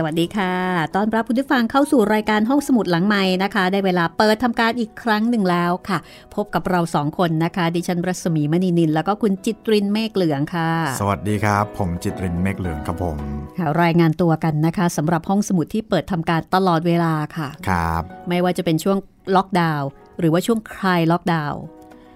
[0.00, 0.54] สวัสดีค่ะ
[0.96, 5.98] ตอนรับคุณผู้ฟังเข้าสู่รายการห้องสมุดหลังใหม่นะคะ ได้เวลาเปิดทำการอีกครั้งหนึ่งแล้วค่ะ
[6.34, 10.70] พบกับเราสองคนนะคะ ดิฉันรัศมีมณีนิน แล้วก็คุณจิตรินเมฆเหลืองค่ะ
[11.00, 13.18] สวัสดีครับ ผมจิตรินเมฆเหลืองครับผม
[13.58, 18.98] ค่ะรายงานตัวกันนะคะสำหรับห้องสมุดที่เปิดทำการตลอดเวลาค่ะ ครับ ไม่ว่าจะเป็นช่วง
[19.36, 19.88] ล็อกดาวน์
[20.18, 21.60] หรือว่าช่วงคลายล็อกดาวน์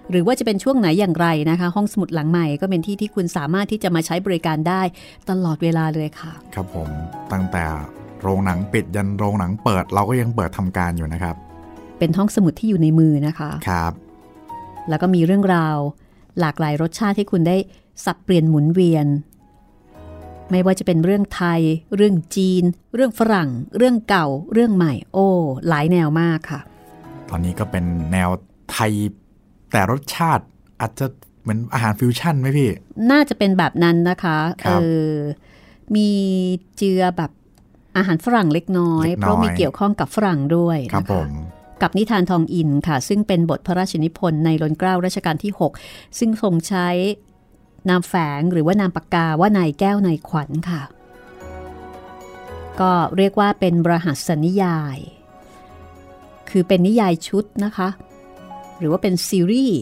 [0.09, 4.81] หรือว่าจะเป็นช่วงไหนอย่างไรนะคะ ห้องสมุดหลังใหม่ก็เป็นที่ที่คุณสามารถที่จะมาใช้บริการได้
[5.29, 6.89] ตลอดเวลาเลยค่ะ ครับผม
[7.31, 7.65] ตั้งแต่
[8.21, 11.35] โรงหนังปิดยันโรงหนังเปิดเราก็ยังเปิดทำการอยู่นะครับ
[11.99, 13.93] เป็นห้องสมุดที่อยู่ในมือนะคะครับ
[14.89, 15.77] แล้วก็มีเรื่องราว
[16.39, 17.57] หลากหลายรสชาติให้คุณได้
[18.05, 19.07] สับเปลี่ยนหมุนเวียน
[20.51, 21.61] ไม่ว่าจะเป็นเรื่องไทย
[21.95, 22.63] เรื่องจีน
[22.95, 25.27] เรื่องฝรั่ง เรื่องเก่า เรื่องใหม่ โอ้
[25.67, 26.59] หลายแนวมากค่ะ
[27.29, 28.29] ตอนนี้ก็เป็นแนว
[28.71, 28.91] ไทย
[29.73, 30.43] แต่รสชาติ
[30.81, 31.05] อาจจะ
[31.41, 32.69] เหมือนอาหารฟิวชั่นไหมพี่
[33.11, 35.13] น่าจะเป็นแบบนั้นนะคะครับเออ
[35.95, 36.09] มี
[36.77, 37.31] เจือแบบ
[37.97, 41.29] อาหารฝรั่งเล็กน้อยเล็กน้อย เพราะมีเกี่ยวข้องกับฝรั่งด้วยครับนะคะผม
[41.81, 45.51] กับนิทานทองอินค่ะ ซึ่งเป็นบทพระราชนิพนธ์ในรนเกล้ารัชกาลที่
[45.83, 46.87] 6 ซึ่งทรงใช้
[47.89, 50.81] นามแฝงหรือว่านามปากกาว่านายแก้วนายขวัญค่ะ
[52.79, 54.97] ก็เรียกว่าเป็นบรหัสนิยาย
[56.49, 57.89] คือเป็นนิยายชุดนะคะ
[58.79, 59.79] หรือว่าเป็นซีรีส์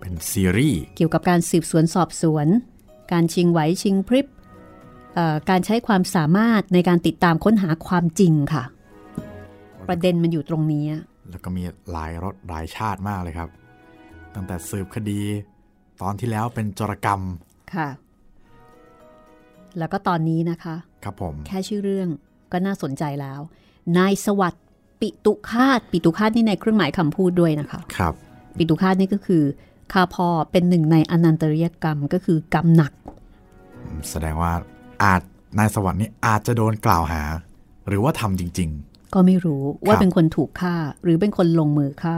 [0.00, 2.46] เป็นซีรีส์เกี่ยวกับการสืบสวนสอบสวน
[3.12, 4.26] การชิงไหวชิงพริบ
[5.14, 8.64] เอ่อการใช้ความสามารถในการติดตามค้นหาความจริงค่ะ
[9.88, 10.84] ประเด็นมันอยู่ตรงนี้
[11.30, 11.62] แล้วก็มี
[11.92, 13.48] หลายรสหลายชาติมากเลยครับ
[14.34, 15.20] ตั้งแต่สืบคดี
[16.02, 17.20] ตอนที่แล้วเป็นจรกรรม
[17.74, 17.88] ค่ะ
[19.78, 22.08] แล้วก็ตอนนี้นะคะ ครับผม แค่ชื่อเรื่อง
[22.52, 23.40] ก็น่าสนใจแล้ว
[23.98, 24.66] นายสวัสดิ์
[25.00, 28.14] ปิตุคาตปิตุคาตนี่ในเครื่องหมายคำพูดด้วยนะคะครับ
[28.56, 29.42] ปิตุคาตนี่ก็คือ
[29.92, 32.92] ข้าพ่อเป็นหนึ่งในอนันตริยกรรมก็คือกรรมหนัก
[34.10, 34.52] แสดงว่า
[35.02, 35.22] อาจ
[35.58, 37.22] นายสวัสดิ์นี่อาจจะโดนกล่าวหา
[37.88, 38.70] หรือว่าทำจริง
[39.14, 42.16] ก็ไม่รู้ว่าครับเป็นคนถูกฆ่าหรือเป็นคนลงมือฆ่า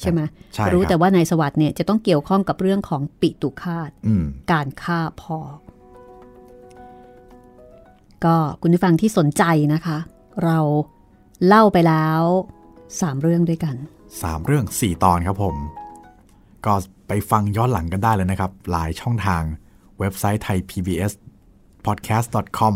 [0.00, 0.20] ใช่ไหม
[0.54, 5.38] ใช่ครับรู้แต่ว่านายสวัสดิ์เนี่ยจะต้องเกี่ยวข้องกับเรื่องของปิตุคาตๆอืมการฆ่าพ่อ
[8.24, 9.44] ก็คุณผู้ฟังที่สนใจ
[9.74, 9.98] นะคะ
[10.44, 10.58] เรา
[11.46, 12.22] เล่าไปแล้ว
[13.00, 13.76] สามเรื่องด้วยกัน
[14.22, 15.56] สามเรื่องสี่ตอนครับผม
[16.66, 16.74] ก็
[17.08, 19.42] ไปฟังย้อนหลังกันได้เลยนะครับ หลายช่องทาง
[19.98, 21.12] เว็บไซต์ไทย PBS
[21.86, 22.26] podcast
[22.58, 22.74] com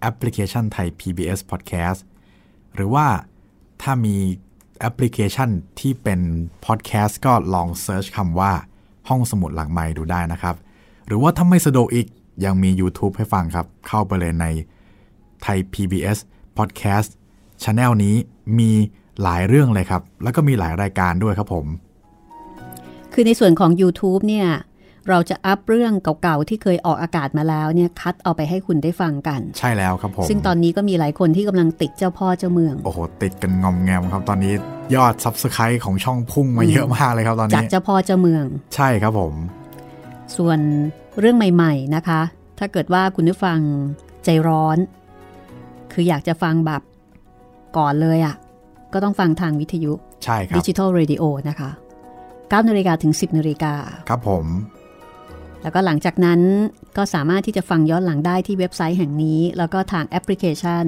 [0.00, 2.00] แอปพลิเคชันไทย PBS podcast
[2.74, 3.06] หรือว่า
[3.82, 4.16] ถ้ามี
[4.80, 6.20] แอปพลิเคชันที่เป็น
[6.66, 8.52] podcast ก็ลอง search คำว่า
[9.08, 10.56] ห้องสมุดหลังไมค์ดูได้นะครับ
[11.06, 12.06] หรือว่าถ้าไม่สะดวกอีก
[12.44, 14.46] ยังมี YouTube ให้ฟังครับ เข้าไปเลยใน
[15.42, 16.18] ไทย PBS
[16.58, 17.10] Podcast
[17.62, 18.16] Channel นี้
[18.58, 18.70] มี
[19.22, 21.66] หลายเรื่องเลยครับ แล้วก็มีหลายรายการด้วยครับผม
[23.12, 24.48] คือในส่วนของ YouTube เนี่ย
[25.08, 25.92] เราจะอัพเรื่อง
[26.22, 34.52] เก่าๆ ที่เคยออกอากาศมาแล้วเนี่ย คัดเอาไปให้คุณได้ฟังกัน ใช่แล้วครับผม ซึ่งตอนนี้ก็มีหลายคนที่กำลังติดเจ้าพ่อเจ้าเมือง โอ้โห ติดกันงอมแงมครับ ตอนนี้
[34.94, 39.34] ยอด Subscribe ของช่องพุ่งมาเยอะมากเลยครับตอนจากนี้เจ้าพ่อเจ้าเมือง ใช่ครับผม
[40.36, 40.58] ส่วน
[41.18, 42.20] เรื่องใหม่ ๆนะคะ
[42.58, 43.58] ถ้าเกิดว่าคุณผู้ฟัง
[44.24, 44.78] ใจร้อน
[45.92, 46.82] คืออยากจะฟังแบบ
[47.76, 48.34] ก่อนเลยอะ่ะ
[48.92, 49.92] ก็ต้องฟังทางวิทยุ
[50.24, 51.70] ใช่ครับ digital radio นะคะ
[52.18, 53.74] 9นาฬิกาถึง 10นาฬิกา
[54.08, 54.46] ครับผม
[55.62, 56.40] แล้วก็หลังจากนั้น
[56.96, 60.84] ก็สามารถที่จะฟังย้อนหลังได้ที่เว็บไซต์แห่งนี้ แล้วก็ทางแอปพลิเคชัน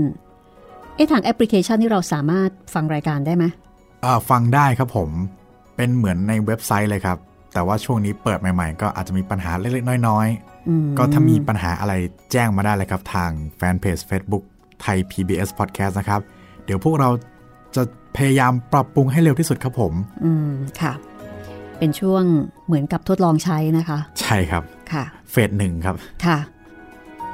[0.94, 3.44] เอ๊ะทางแอปพลิเคชันที่เราสามารถฟังรายการได้ไหม
[4.04, 5.10] อ่าฟังได้ครับผม
[5.76, 7.18] เป็นเหมือนในเว็บไซต์เลยครับ
[7.52, 10.26] แต่ว่าช่วงนี้เปิดใหม่ ๆ ก็อาจจะมีปัญหาเล็กๆน้อย
[10.68, 11.94] อืมๆก็ถ้ามีปัญหาอะไร
[12.32, 14.44] แจ้งมาได้เลยครับ ทางแฟนเพจ Facebook
[14.82, 17.10] ไทย PBS Podcast นะครับเดี๋ยวพวกเรา
[17.76, 17.82] จะ
[18.16, 19.92] พยายามปรับปรุงให้เร็วที่สุดครับผม
[20.25, 20.50] อืม
[20.81, 20.92] ค่ะ
[21.78, 22.25] เป็นช่วง
[22.66, 26.38] เหมือนกับทดลองใช้นะคะ ใช่ครับ ค่ะ เฟสหนึ่งครับ ค่ะ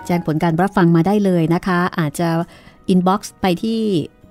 [0.07, 2.29] แจ้งผลการรับฟังมาได้เลยนะคะ อาจจะ
[2.93, 3.81] inbox ไปที่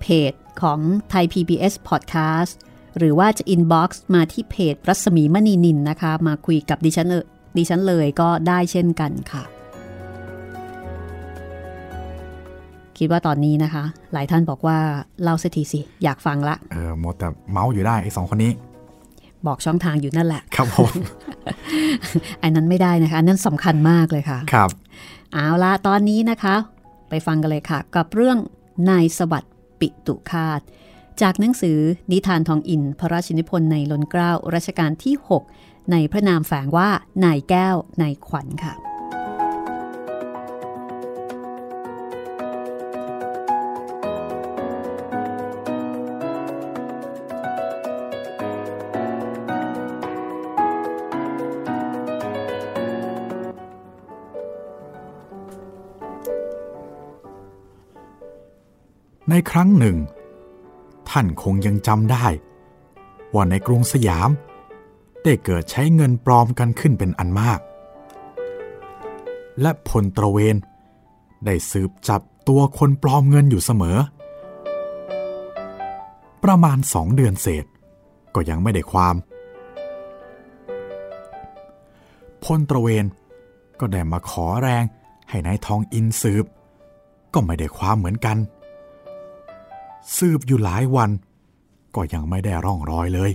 [0.02, 0.80] เพจของ
[1.10, 2.54] ไทย PBS Podcast
[2.98, 7.16] หรือว่าจะ inbox มาที่เพจรัศมีมณีนินนะคะ มาคุยกับดิฉันเอ
[7.58, 9.44] ดิฉันเลยก็ได้เช่นกันค่ะ
[12.98, 13.84] คิดว่าตอนนี้นะคะ
[14.14, 14.78] หลายท่านบอกว่า
[15.24, 18.52] เล่าสักทีสิ อยากฟังละ เออหมดแต่เมาส์อยู่ได้ไอ้สองคนนี้
[19.48, 20.92] บอกช่องทางอยู่นั่นแหละ ครับผม
[22.44, 24.70] อันนั้นไม่ได้นะคะอันนั้นสำคัญมากเลยค่ะ ครับ
[25.34, 26.56] เอาละตอนนี้นะคะ
[27.10, 28.38] ไปฟังกันเลยค่ะ กับเรื่อง
[28.90, 30.62] นายสวัสดิ์ปิตุคาต
[31.22, 31.78] จากหนังสือ
[32.12, 35.16] นิทานทองอินพระราชนิพนธ์ในลนเกล้ารัชกาลที่
[35.54, 36.90] 6 ในพระนามแฝงว่า
[37.26, 38.74] นายแก้วนายขวัญค่ะ
[59.38, 59.98] ในครั้งหนึ่ง
[61.10, 62.26] ท่านคงยังจำได้
[63.34, 64.30] ว่าในกรุงสยาม
[65.24, 67.60] ได้เกิดใช้เงินปลอมกันขึ้นเป็นอันมาก
[69.62, 70.56] และพลตระเวน
[71.46, 73.98] ได้สืบจับตัวคนปลอมเงินอยู่เสมอ
[76.44, 77.66] ประมาณสองเดือนเศษ
[78.36, 79.16] ก็ยังไม่ได้ความ
[82.44, 83.06] พลตระเวน
[83.80, 84.84] ก็ได้มาขอแรง
[85.30, 86.46] ให้นายทองอินสืบ
[87.34, 88.40] ก็ไม่ได้ความเหมือนกัน
[90.18, 91.12] สืบอยู่หลายวัน
[91.96, 93.32] ก็ยังไม่ได้ร่องรอยเลย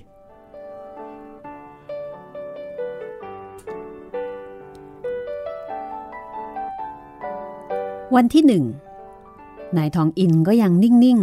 [8.15, 8.65] วันที่หนึ่ง
[9.79, 11.19] นายทองอินก็ยังนิ่ง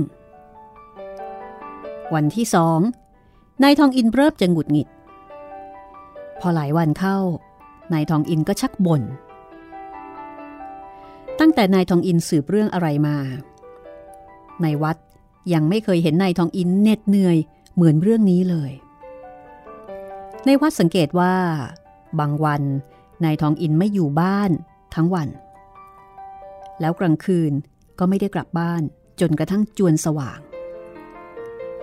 [1.23, 2.79] ๆ วันที่สอง
[3.63, 4.87] นายทองอินเริ่มจะหงุดหงิด
[6.39, 7.17] พอหลายวันเข้า
[7.93, 9.01] นายทองอินก็ชักบน่น
[11.39, 13.17] ตั้งแต่นายทองอินสืบเรื่องอะไรมา
[14.61, 14.97] ในวัด
[15.53, 17.37] ยังไม่เคยเห็นนายทองอินเหน็ดเหนื่อย
[17.75, 18.71] เหมือนเรื่องนี้เลย
[20.45, 21.35] ในวัดสังเกตว่า
[22.19, 22.63] บางวัน
[23.23, 24.51] นายทองอินไม่อยู่บ้าน
[24.95, 25.29] ทั้งวัน
[26.79, 27.51] แล้วกลางคืน
[27.99, 28.81] ก็ไม่ได้กลับบ้าน
[29.19, 30.39] จนกระทั่งจวนสว่าง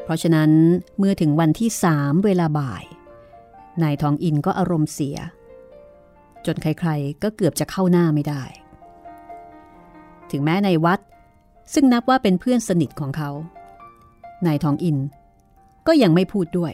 [0.04, 0.50] เพราะฉะนั้น
[0.98, 2.84] เมื่อถึงวันที่สามเวลาบ่าย
[3.82, 5.16] นายทองอินก็อารมณ์เสีย
[6.46, 8.42] จนใครๆก็เกือบจะเข้าหน้าไม่ได้
[10.30, 11.00] ถึงแม้ในวัด
[11.72, 13.30] ซึ่งนับว่าเป็นเพื่อนสนิทของเขา
[14.46, 14.98] นายทองอิน
[15.86, 16.72] ก็ยังไม่พูดด้วย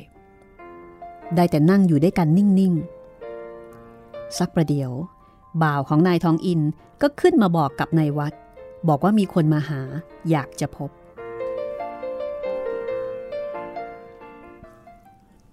[1.36, 2.74] ได้แต่นั่งอยู่ด้วยกันนิ่ง
[3.56, 4.92] ๆ สักประเดี๋ยว
[5.62, 6.60] บ่าวของนายทองอิน
[7.02, 8.34] ก็ขึ้นมาบอกกับนายวัด
[8.88, 9.80] บอกว่ามีคนมาหา
[10.30, 10.90] อยากจะพบ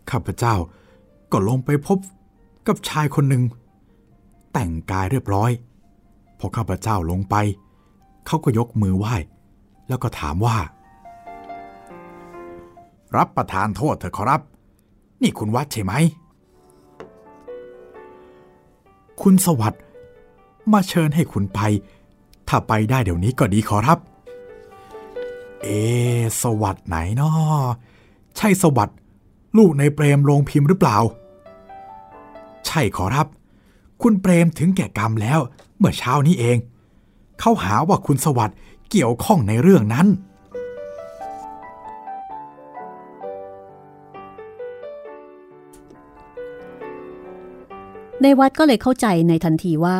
[0.09, 0.55] ข้าพเจ้า
[1.31, 1.97] ก็ลงไปพบ
[2.67, 3.43] กับชายคนหนึ่ง
[4.53, 5.51] แต่งกายเรียบร้อย
[6.39, 7.35] พอข้าพเจ้าลงไป
[7.65, 9.15] เขาก็ยกมือไหว้
[9.87, 10.57] แล้วก็ถามว่า
[13.17, 14.41] รับประทานโทษเถอะขอรับ
[15.21, 15.93] นี่คุณวัดใช่ไหม
[19.21, 19.81] คุณสวัสด์
[20.71, 21.59] มาเชิญให้คุณไป
[22.47, 23.99] ถ้าไปได้เดี๋ยวนี้ก็ดีขอรับ
[25.61, 25.67] เอ
[26.41, 27.69] สวัสด์ไหนนาะ
[28.37, 28.97] ใช่สวัสด์
[29.57, 30.97] ลูกในเปรมโรงพิมพ์หรือเปล่า
[32.67, 33.27] ใช่ขอรับ
[34.01, 35.39] คุณเปรมถึงแก่กรรมแล้ว
[35.77, 36.57] เมื่อเช้านี้เอง
[37.39, 38.57] เขาหาว่าคุณสวัสด์
[38.91, 40.07] เกี่ยวข้องในเรื่องนั้น
[48.23, 49.99] ในวัดก็เลยเข้าใจในทันทีว่า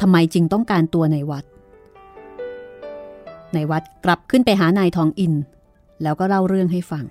[0.00, 1.44] ทำไมจึงต้องการตัวในวัด
[3.54, 5.34] ในวัดกลับขึ้นไปหานายทองอิน
[6.02, 7.04] แล้วก็เล่าเรื่องให้ฟัง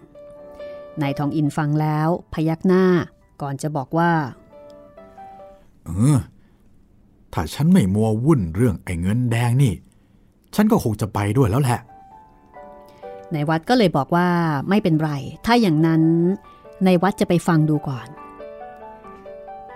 [1.02, 2.86] นายทองอินฟังแล้ว พยักหน้า
[3.42, 4.12] ก่อนจะบอกว่า
[5.86, 6.18] เออ
[7.40, 9.74] ถ้าฉันไม่มัววุ่นเรื่องไอ้เงินแดงนี่
[10.56, 11.80] ฉันก็คงจะไปด้วยแล้วแหละ
[13.34, 14.28] ในวัดก็เลยบอกว่า
[14.70, 15.12] ไม่เป็นไร
[15.46, 16.04] ถ้าอย่างนั้น
[16.86, 18.08] ในวัดจะไปฟังดูก่อน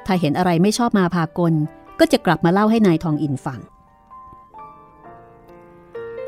[0.06, 1.54] ถ้าเห็นอะไรไม่ชอบมาพากล
[2.00, 3.60] ก็จะกลับมาเล่าให้นายทองอินฟัง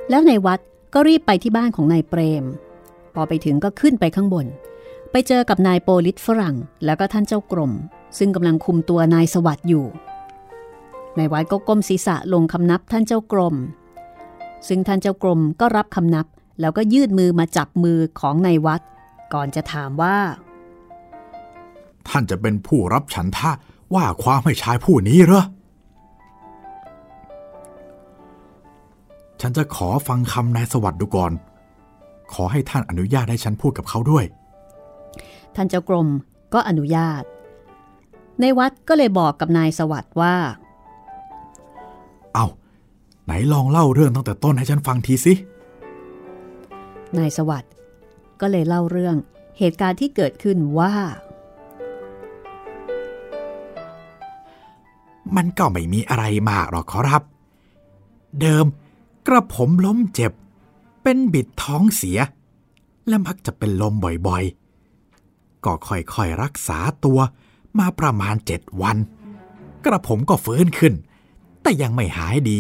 [0.10, 0.60] แล้วในวัด
[0.94, 2.46] ก็รีบไปที่บ้านของนายเปรม
[3.16, 4.46] พอไปถึงก็ขึ้นไปข้างบน
[5.12, 6.56] ไปเจอกับนายโปลิตฝรั่ง
[6.86, 7.72] แล้วก็ท่านเจ้ากรม
[8.18, 9.88] ซึ่งกำลังคุมตัวนายสวัสด์อยู่
[11.18, 13.56] นายวัดก็ก้มศีรษะลงคำนับท่านเจ้ากรม
[14.68, 16.26] ซึ่งท่านเจ้ากรมก็รับคำนับ
[16.60, 18.82] แล้วก็ยื่นมือมาจับมือของนายวัด
[19.34, 20.18] ก่อนจะถามว่า
[22.08, 23.52] ท่านจะเป็นผู้รับฉันทะ
[23.94, 25.44] ว่าความให้ชายผู้นี้เหรอ
[29.42, 31.32] ฉันจะขอฟังคำนายสวัสดิ์ดูก่อน
[32.34, 34.26] ขอให้ท่านอนุญาตให้ฉันพูดกับเขาด้วย
[35.56, 36.08] ท่านเจ้ากรม
[36.54, 37.24] ก็อนุญาต
[38.40, 40.63] ในวัดก็เลยบอกกับนายสวัสด์ว่าเอา
[43.26, 45.34] ไหนลองเล่าเรื่องตั้งแต่ต้นให้ฉันฟังทีสิ
[47.18, 47.72] นายสวัสด์
[48.42, 49.16] ก็เลยเล่าเรื่อง
[49.60, 50.94] เหตุการณ์ที่เกิดขึ้นว่า
[55.36, 57.24] มันก็ไม่มีอะไรมากหรอกขอรับ
[58.42, 58.66] เดิม
[59.28, 60.32] กระผมล้มเจ็บ
[61.04, 62.20] เป็นบิดท้องเสีย
[63.08, 63.94] และมักจะเป็นลม
[64.28, 67.20] บ่อยๆ ก็ค่อยๆรักษาตัว
[67.80, 68.98] มาประมาณเจ็ดวัน
[69.86, 70.94] กระผมก็ฟื้นขึ้น
[71.62, 72.60] แต่ยังไม่หายดี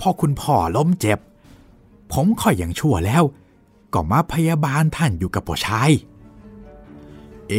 [0.00, 1.18] พอคุณพ่อล้มเจ็บ
[2.12, 3.22] ผมค่อยย่างชั่วแล้ว
[3.94, 5.90] ก็มาพยาบาลท่านอยู่กับพ่อชาย
[7.48, 7.54] เอ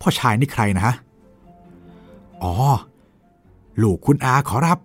[0.00, 0.94] พ่อชายนี่ใครนะ
[2.42, 2.54] อ๋อ
[3.82, 4.78] ลูกคุณอาขอรับ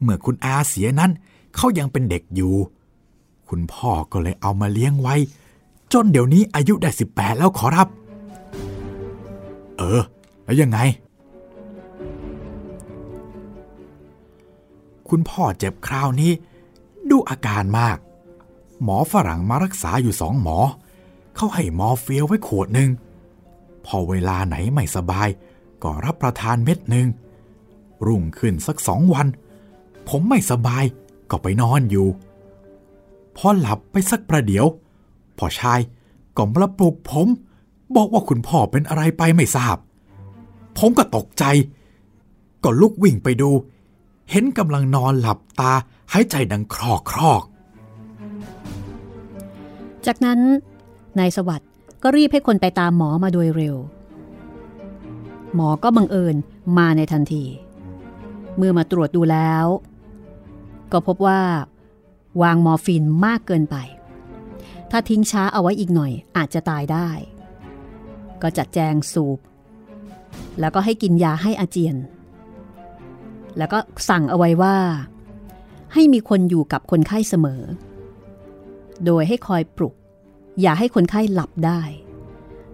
[0.00, 1.10] เมื่อคุณอาเสียนั้น
[1.56, 2.54] เขายังเป็นเด็กอยู่
[3.48, 5.14] คุณพ่อก็เลยเอามาเลี้ยงไว้
[5.92, 7.88] จนเดี๋ยวนี้อายุได้สิบแปดแล้วขอรับ
[9.76, 10.02] เออ
[10.44, 10.78] แล้วยังไง
[15.14, 16.32] คุณพ่อเจ็บคราวนี้
[17.10, 17.98] ดูอาการมาก
[18.82, 20.58] หมอฝรั่งมารักษาอยู่สองหมอ
[21.36, 22.90] เขาให้มอร์เฟียไว้ขวดหนึ่ง
[23.86, 25.28] พอเวลาไหนไม่สบาย
[25.82, 27.06] ก็รับประทานเม็ดหนึ่ง
[28.06, 29.26] รุ่งขึ้นสักสองวัน
[30.08, 30.84] ผมไม่สบาย
[31.30, 32.08] ก็ไปนอนอยู่
[33.36, 34.66] พอหลับไปสักประเดี๋ยว
[35.38, 35.80] พ่อชาย
[36.36, 37.28] ก็มาปลุกผม
[37.96, 39.76] บอกว่าคุณพ่อเป็นอะไรไปไม่ทราบ
[40.78, 41.44] ผมก็ตกใจ
[42.64, 43.50] ก็ลุกวิ่งไปดู
[44.30, 45.72] เห็นกำลังนอนหลับตา
[46.12, 47.42] หายใจดังครอกครอก
[50.06, 50.40] จากนั้น
[51.18, 51.70] นายสวัสด์
[52.02, 53.76] ก็รีบให้คนไปตามหมอมาโดยเร็ว
[55.54, 56.36] หมอก็บังเอิญ
[56.78, 57.44] มาในทันที
[58.56, 59.66] เมื่อมาตรวจดูแล้ว
[60.92, 61.40] ก็พบว่า
[62.42, 63.76] วางมอร์ฟีนมากเกินไป
[64.90, 67.08] ถ้าทิ้งช้าเอาไว้อีกหน่อยอาจจะตายได้
[68.42, 69.38] ก็จัดแจงสูบ
[70.60, 71.96] แล้วก็ให้กินยาให้อาเจียน
[73.58, 73.78] แล้วก็
[74.08, 74.76] สั่งเอาไว้ว่า
[75.92, 77.62] ให้มีคนอยู่กับคนไข้เสมอ
[79.04, 79.94] โดยให้คอยปลุก
[80.60, 81.80] อย่าให้คนไข้หลับได้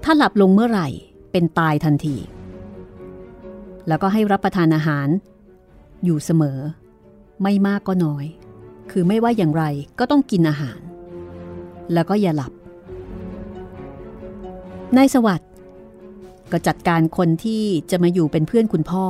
[0.05, 0.89] ถ้าหลับลงเมื่อไหร่
[1.33, 2.17] เป็นตายทันที
[3.89, 5.09] แล้วก็ให้รับประทานอาหาร
[6.05, 6.59] อยู่เสมอ
[7.43, 8.25] ไม่มากก็น้อย
[8.91, 9.65] คือไม่ว่าอย่างไร
[9.99, 10.81] ก็ต้องกินอาหาร
[11.93, 12.53] แล้วก็อย่าหลับ
[14.97, 15.51] นายสวัสด์
[16.53, 19.07] ก็จัดการคนที่จะมาอยู่เป็นเพื่อนคุณพ่อ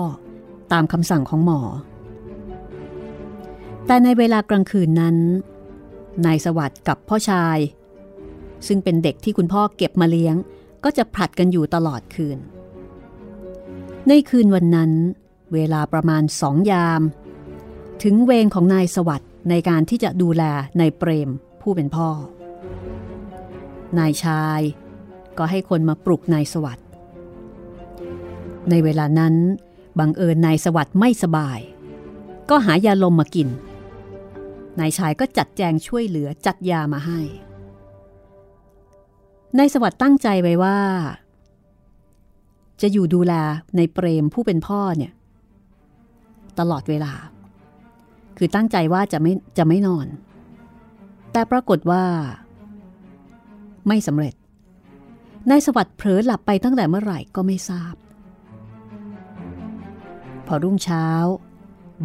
[0.72, 1.60] ตามคำสั่งของหมอ
[3.86, 5.16] แต่ในเวลากลางคืนนั้น
[6.26, 7.58] นายสวัสด์กับพ่อชาย
[8.66, 10.36] ซึ่งเป็นเด็กที่คุณพ่อเก็บมาเลี้ยง
[10.84, 12.38] ก็จะผลัดกันอยู่ตลอดคืน
[14.08, 14.92] ในคืนวันนั้น
[15.54, 17.02] เวลาประมาณสองยาม
[18.02, 20.42] ถึงเวรของนายสวัสด์ในการที่จะดูแล
[20.80, 21.30] นายเปรม
[21.62, 22.08] ผู้เป็นพ่อ
[23.98, 24.60] นายชาย
[25.38, 26.86] ก็ให้คนมาปลุกนายสวัสด์
[28.70, 29.34] ในเวลานั้น
[29.98, 31.58] บังเอิญนายสวัสด์ไม่สบาย
[32.50, 33.48] ก็หายาลมมากิน
[34.80, 37.20] นายชายก็จัดแจงช่วยเหลือจัดยามาให้
[39.58, 40.78] นายสวัสด์ตั้งใจไว้ว่า
[42.80, 43.32] จะอยู่ดูแล
[43.76, 45.12] ในเปรมผู้เป็นพ่อเนี่ย
[46.58, 47.12] ตลอดเวลา
[48.36, 50.06] คือตั้งใจว่าจะไม่จะไม่นอน
[51.32, 52.04] แต่ปรากฏว่า
[53.88, 54.34] ไม่สำเร็จ
[55.50, 57.94] นายสวัสด์เผลอหลับไปตั้งแต่เมื่อไหร่ก็ไม่ทราบ
[60.48, 61.06] พอรุ่งเช้า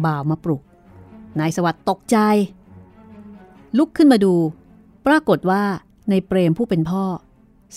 [0.04, 0.62] บ่าวมาปลุก
[1.38, 2.18] นายสวัสด์ตกใจ
[3.78, 4.34] ลุกขึ้นมาดู
[5.06, 5.62] ปรากฏว่า
[6.10, 7.04] ในเปรมผู้เป็นพ่อ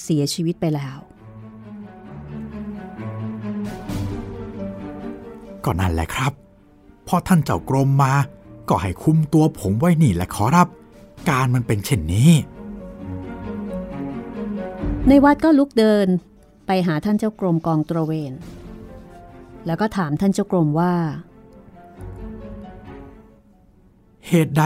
[0.02, 0.98] เสียชีวิตไปแล้ว
[5.66, 6.32] ก็นั่นแหละครับ
[7.08, 8.14] พอท่านเจ้ากรมมา
[8.70, 10.68] ก็ให้คุมตัวผมไว้นี่แหละขอรับ
[11.30, 12.32] การมันเป็นเช่นนี้
[15.08, 16.08] ในวัดก็ลุกเดิน
[16.68, 18.34] ไปหาท่านเจ้ากรมกองตระเวน
[19.66, 20.94] แล้วก็ถามท่านเจ้ากรมว่า
[24.28, 24.64] เหตุใด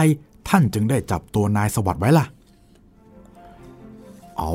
[0.48, 2.26] ท่านจึงได้จับตัวนายสวัสด์ไว้ล่ะ
[4.38, 4.52] เอา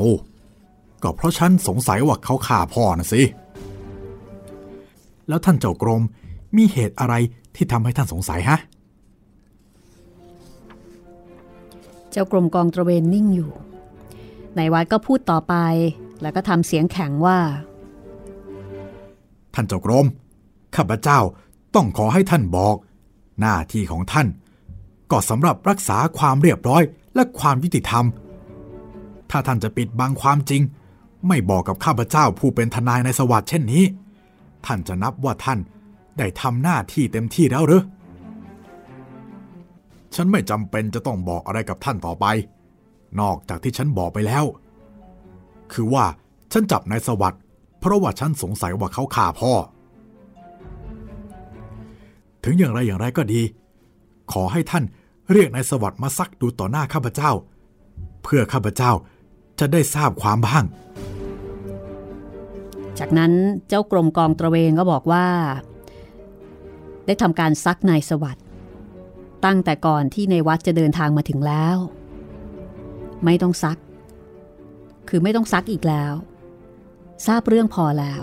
[1.02, 3.22] ก็เพราะฉันสงสัยว่าเขาฆ่าพ่อนะสิ
[5.28, 6.02] แล้วท่านเจ้ากรม
[6.56, 7.14] มีเหตุอะไร
[7.54, 8.58] ที่ทำให้ท่านสงสัยฮะ
[12.10, 13.50] เจ้ากรมกองตระเวนนิ่งอยู่
[14.58, 15.54] นายวัดก็พูดต่อไป
[16.22, 17.38] แล้วก็ทำเสียงแข็งว่า
[19.54, 20.06] ท่านเจ้ากรม
[20.78, 21.20] ข้าพเจ้า
[21.74, 22.76] ต้องขอให้ท่านบอก
[23.40, 24.26] หน้าที่ของท่าน
[25.10, 26.82] ก็สำหรับรักษาความเรียบร้อย
[27.14, 28.04] และความยุติธรรม
[29.30, 30.62] ถ้าท่านจะปิดบังความจริง
[31.28, 33.84] ไม่บอกกับข้าพเจ้าผู้เป็นทนายในสวัสด์เช่นนี้
[34.66, 35.58] ท่านจะนับว่าท่าน
[36.18, 37.82] ได้ทำหน้าที่เต็มที่แล้วหรือ
[40.14, 42.26] ฉันไม่จำเป็นจะต้องบอกอะไรกับท่านต่อไป
[43.20, 44.44] นอกจากที่ฉันบอกไปแล้ว
[45.72, 46.04] คือว่า
[46.52, 47.40] ฉันจับนายสวัสด์
[47.80, 49.52] เพราะว่าฉันสงสัยว่าเขาฆ่าพ่อ
[52.44, 53.42] ถึงอย่างไรอย่างไรก็ดี
[54.32, 54.84] ขอให้ท่าน
[55.32, 57.30] เรียกนายสวัสด์มาซักดูต่อหน้าข้าพเจ้า
[58.22, 58.92] เพื่อข้าพเจ้า
[59.58, 60.64] จะได้ทราบความบ้าง
[62.98, 63.32] จากนั้น
[63.68, 65.26] เจ้ากรมกองตระเวนก็บอกว่า
[67.06, 68.44] ได้ทำการซักนายสวัสด์
[69.44, 71.76] ตั้งแต่ก่อนที่ในวัดจะเดินทางมาถึงแล้ว
[73.24, 73.78] ไม่ต้องซัก
[75.08, 76.12] คือไม่ต้องซักอีกแล้ว
[77.26, 78.22] ทราบเรื่องพอแล้ว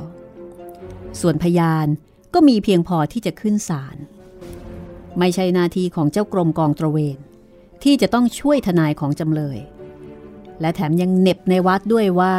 [1.22, 1.88] ส่วนพยาน
[2.36, 3.98] ก็มีเพียงพอที่จะขึ้นศาล
[5.20, 7.18] ไม่ใช่หน้าที่ของเจ้ากรมกองตระเวน
[7.84, 9.58] ที่จะต้องช่วยทนายของจำเลย
[10.62, 12.36] และแถมยังเหน็บในวัดด้วยว่า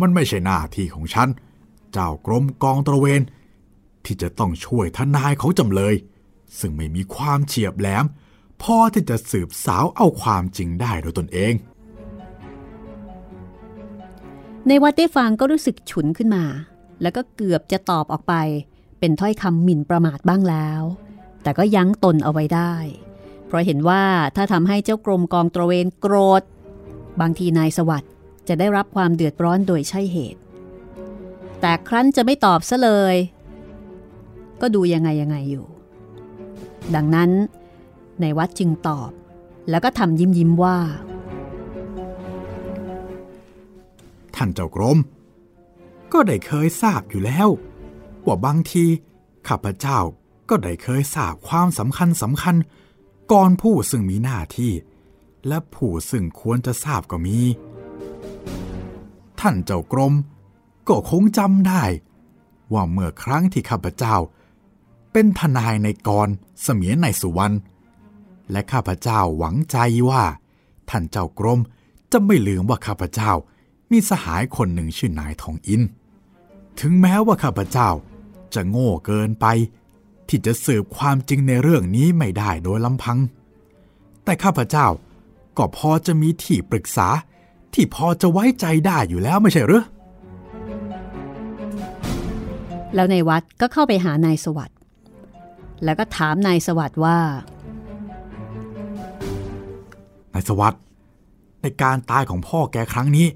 [0.00, 1.28] มันไม่ใช่หน้าที่ของฉัน
[1.92, 3.20] เจ้ากรมกองตระเวน
[4.04, 5.94] ที่จะต้องช่วยทนายของจำเลย
[6.58, 8.04] ซึ่งไม่มีความเฉียบแหลม
[8.62, 11.54] พอที่จะสืบสาวเอาความจริงได้โดยตนเอง
[14.68, 16.44] ในวัดได้ฟังก็รู้สึกฉุนขึ้นมา
[17.02, 18.34] แล้วก็เกือบจะตอบออกไป
[19.00, 20.82] เป็นถ้อยคำหมิ่นประมาทบ้างแล้ว
[21.42, 22.74] แต่ก็ยั้งตนเอาไว้ได้
[23.46, 24.04] เพราะเห็นว่า
[24.36, 26.42] ถ้าทำให้เจ้ากรมกองตระเวนโกรธ
[27.20, 28.12] บางทีนายสวัสด์
[28.48, 30.40] จะได้รับความเดือดร้อนโดยใช่เหตุ
[31.60, 33.16] แต่ครั้นจะไม่ตอบซะเลย
[34.60, 35.66] ก็ดูยังไงยังไงอยู่
[36.94, 37.30] ดังนั้น
[38.20, 39.10] ในวัดจึงตอบ
[39.70, 40.78] แล้วก็ทำยิ้มยิ้มว่า
[44.36, 44.98] ท่านเจ้ากรม
[46.12, 47.48] ก็ได้เคยทราบอยู่แล้ว
[48.26, 48.84] ว่าบางที
[49.48, 49.98] ข้าพเจ้า
[50.48, 52.56] ก็ได้เคยทราบความสำคัญสำคัญ
[53.32, 54.72] ก่อนผู้ซึ่งมีหน้าที่
[55.48, 57.38] และผู้ซึ่งควรจะทราบก็มี
[59.40, 60.14] ท่านเจ้ากรม
[60.88, 61.84] ก็คงจำได้
[62.72, 64.16] ว่าเมื่อครั้งที่ข้าพเจ้า
[65.12, 66.28] เป็นทนายในกร
[66.62, 67.56] เสมียนในสุวรรณ
[68.50, 69.76] และข้าพเจ้าหวังใจ
[70.10, 70.24] ว่า
[70.90, 71.60] ท่านเจ้ากรม
[72.12, 73.32] จะไม่ลืมว่าข้าพเจ้า
[73.90, 75.82] มีสหายคนหนึ่งชื่อนายทองอิน
[76.80, 77.90] ถึงแม้ว่าข้าพเจ้า
[78.54, 79.46] จะโง่เกินไป
[80.28, 83.18] ที่จะสืบความจริงในเรื่องนี้ไม่ได้โดยลำพัง
[84.24, 84.86] แต่ข้าพเจ้า
[85.58, 87.08] ก็พอจะมีที่ปรึกษา
[87.74, 89.84] ที่พอจะไว้ใจได้อยู่แล้วไม่ใช่หรือ
[92.94, 94.78] แล้วในวัดก็เข้าไปหานายสวัสด์
[95.84, 97.18] แล้วก็ถามนายสวัสด์ว่า
[100.34, 100.82] นายสวัสด์
[101.62, 103.26] ในการตายของพ่อแกครั้งนี้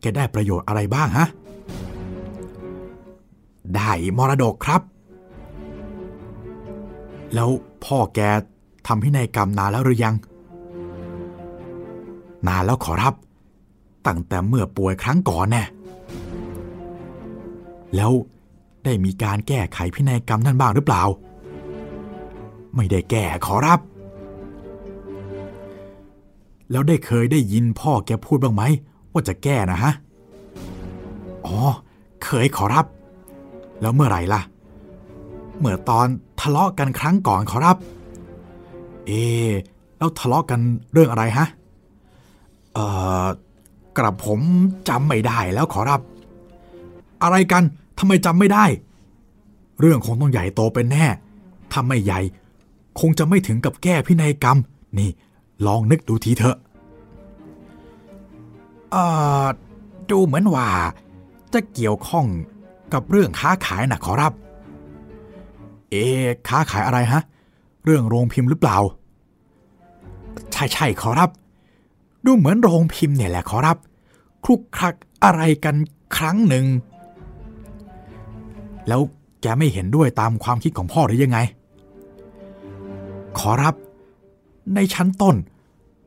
[0.00, 1.26] แกได้ประโยชน์อะไรบ้างฮะ
[3.76, 4.82] ได้มรดกครับ
[7.34, 7.50] แล้ว
[7.84, 8.20] พ่อแก
[8.86, 10.14] ทำพินัยกรรมนานแล้วหรือยัง
[12.46, 13.14] นานแล้วขอรับ
[14.06, 15.62] ตั้งแต่เมื่อป่วยครั้งก่อนแน่
[17.96, 18.12] แล้ว
[18.84, 21.02] ได้มีการแก้ไขพินัยกรรมนั่นบ้างหรือเปล่า
[22.74, 23.80] ไม่ได้แก้ขอรับ
[26.70, 28.62] แล้วได้เคยได้ยินพ่อแกพูดบ้างไหม
[29.12, 29.92] ว่าจะแก้นะฮะ
[31.46, 31.56] อ๋อ
[32.24, 32.86] เคยขอรับ
[33.80, 34.40] แล้วเมื่อไหร่ล่ะ
[35.58, 36.06] เมื่อตอน
[36.40, 37.76] ทะเลาะกันครั้งก่อนขอรับ
[39.06, 39.10] เอ
[39.98, 40.60] แล้วทะเลาะกัน
[40.92, 41.46] เรื่องอะไรฮะ
[42.74, 42.84] เอ่
[43.24, 43.26] อ
[43.96, 44.40] กระผม
[44.88, 46.00] จำไม่ได้แล้วขอรับ
[47.22, 47.62] อะไรกัน
[47.98, 48.64] ทำไมจำไม่ได้
[49.80, 51.06] เรื่องคงต้องใหญ่โตเป็นแน่
[51.72, 52.20] ถ้าไม่ใหญ่
[53.00, 54.58] คงจะไม่ถึงกับแก้พินัยกรรม
[54.98, 55.10] นี่
[55.66, 56.56] ลองนึกดูทีเถอะ
[58.90, 59.04] เอ่
[59.42, 59.44] อ
[60.10, 60.68] ดูเหมือนว่า
[61.52, 62.26] จะเกี่ยวข้อง
[62.92, 64.32] กับเรื่องค้าขายนะขอรับ
[65.90, 65.94] เอ
[66.48, 67.22] ค้าขายอะไรฮะ
[67.84, 68.78] เรื่องโรงพิมพ์หรือเปล่า
[70.52, 71.30] ใช่ใช่ขอรับ
[72.24, 73.76] ดูเหมือนโรงพิมพ์เนี่ยแหละขอรับ
[74.44, 75.76] คลุกคลักอะไรกัน
[76.16, 76.66] ครั้งหนึ่ง
[78.88, 79.00] แล้ว
[79.40, 81.38] แกไม่เห็นด้วยตามความคิดของพ่อหรือยังไง
[83.38, 83.74] ขอรับ
[84.74, 85.36] ในชั้นต้น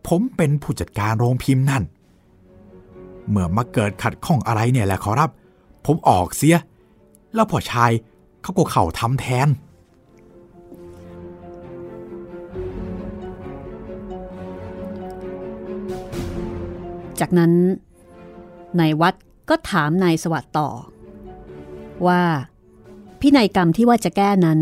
[0.08, 1.84] ผมเป็นผู้จัดการโรงพิมพ์นั่น
[3.30, 5.30] เมื่อมาเกิดขัดข้องอะไรเนี่ยแหละขอรับ
[5.86, 6.58] ผมออกเสีย
[7.36, 7.92] แล้วพ่อชาย
[8.42, 9.50] เขาก็เข่าทำแทน
[17.20, 17.52] จากนั้น
[18.80, 19.16] นายวัด
[19.50, 20.70] ก็ถามนายสวัสด์ต่อ
[22.08, 22.22] ว่า
[23.20, 24.60] พินัยกรรมที่ว่าจะแก้นั้น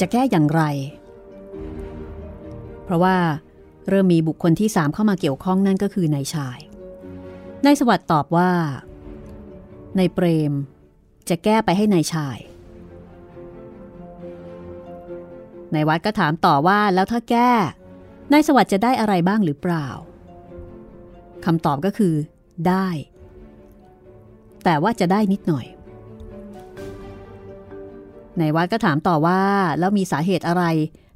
[0.00, 0.62] จะแก้อย่างไร
[2.84, 3.16] เพราะว่า
[3.88, 6.58] เริ่มมีบุคคลที่สามเข้ามาเกี่ยวข้องนั่นก็คือนายชาย
[7.64, 8.50] นายสวัสด์ตอบว่า
[9.98, 10.52] นายเปรม
[11.28, 12.38] จะแก้ไปให้นายชาย
[15.74, 17.50] นายวัดก็ถามต่อว่าแล้วถ้าแก้
[18.32, 19.88] นายสวัสด์จะได้อะไรบ้างหรือเปล่า
[21.44, 22.14] คำตอบก็คือ
[22.68, 22.88] ได้
[24.64, 25.66] แต่ว่าจะได้นิดหน่อย
[28.40, 29.40] นายวัดก็ถามต่อว่า
[29.78, 30.64] แล้วมีสาเหตุอะไร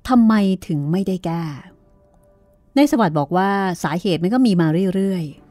[0.08, 0.34] ทำไม
[0.66, 1.44] ถึงไม่ได้แก้
[2.76, 3.50] นายสวัสด์บอกว่า
[3.84, 5.45] สาเหตุมันก็มีมาเรื่อยๆ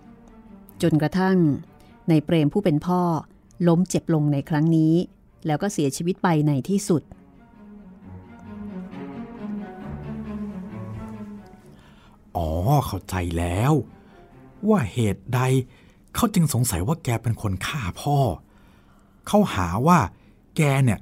[0.82, 1.38] จนกระทั่ง
[2.10, 3.02] ในเปรมผู้เป็นพ่อ
[3.68, 4.94] ล้มเจ็บลงในครั้งนี้
[5.46, 7.02] แล้วก็เสียชีวิตไปในที่สุด
[12.36, 12.50] อ๋อ
[12.88, 13.74] เข้าใจแล้ว
[14.70, 15.42] ว่าเหตุใด
[16.16, 18.18] เขาจึงสงสัยว่าแกเป็นคนฆ่าพ่อ
[19.28, 20.00] เขาหาว่า
[20.58, 21.00] แกเนี่ย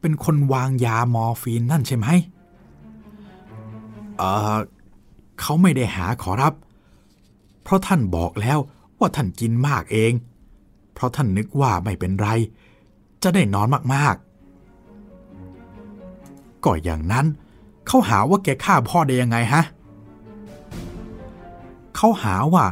[0.00, 2.06] เป็นคนวางยามอร์ฟีนนั่นใช่ไหม
[4.16, 4.22] เอ
[4.54, 4.56] อ
[5.40, 6.54] เขาไม่ได้หาขอรับ
[7.62, 8.58] เพราะท่านบอกแล้ว
[8.98, 10.12] ว่าท่านกินมากเอง
[10.94, 12.28] เพราะท่านนึกว่าไม่เป็นไร
[13.22, 17.26] จะได้นอนมากๆ ก็อย่างนั้น
[17.86, 19.62] เขาหาว่าแกฆ่าพ่อได้ยังไงฮะ
[21.96, 22.64] เขาหาว่า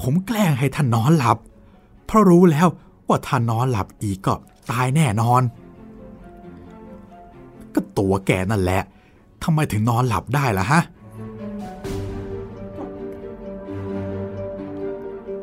[0.00, 1.38] ผมแกล้งให้ท่านนอนหลับ
[2.06, 2.68] เพราะรู้แล้ว
[3.08, 4.34] ว่าท่านนอนหลับอีกก็
[4.70, 5.42] ตายแน่นอน
[7.74, 8.82] ก็ตัวแกนั่นแหละ
[9.42, 10.82] ทำไมถึงนอนหลับได้ล่ะฮะ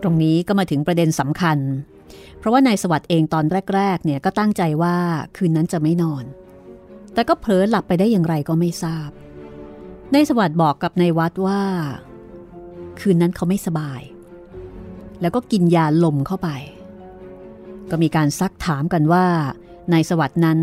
[0.04, 1.58] ตรงนี้ก็มาถึงประเด็นสำคัญ
[2.40, 4.96] เพราะว่านายสวัสด์เองตอนแรกๆเนี่ยก็ตั้งใจว่า
[5.38, 6.24] คืนนั้นจะไม่นอน
[7.14, 9.10] แต่ก็เผลอหลับไปได้อย่างไรก็ไม่ทราบ
[10.14, 11.62] ในสวัสด์บอกกับในวัดว่า
[13.00, 14.02] คืนนั้นเขาไม่สบาย
[15.22, 16.50] แล้วก็กินยาลมเข้าไป
[17.90, 19.26] ก็มีการซักถามกันว่า
[19.92, 20.60] ในสวัสด์นั้น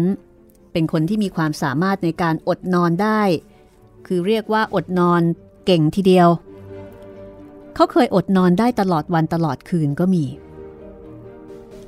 [0.72, 3.22] เป็นคนที่มีความสามารถในการอดนอนได้
[4.06, 5.22] คือเรียกว่าอดนอน
[5.66, 6.28] เก่งทีเดียว
[7.80, 10.24] เขาเคยอดนอนได้ตลอดวันตลอดคืนก็มี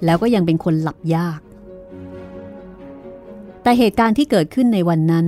[0.04, 1.40] แล้วก็ยังเป็นคนหลับยาก
[3.62, 5.26] แต่เหตุการณ์ที่เกิดขึ้นในวันนั้น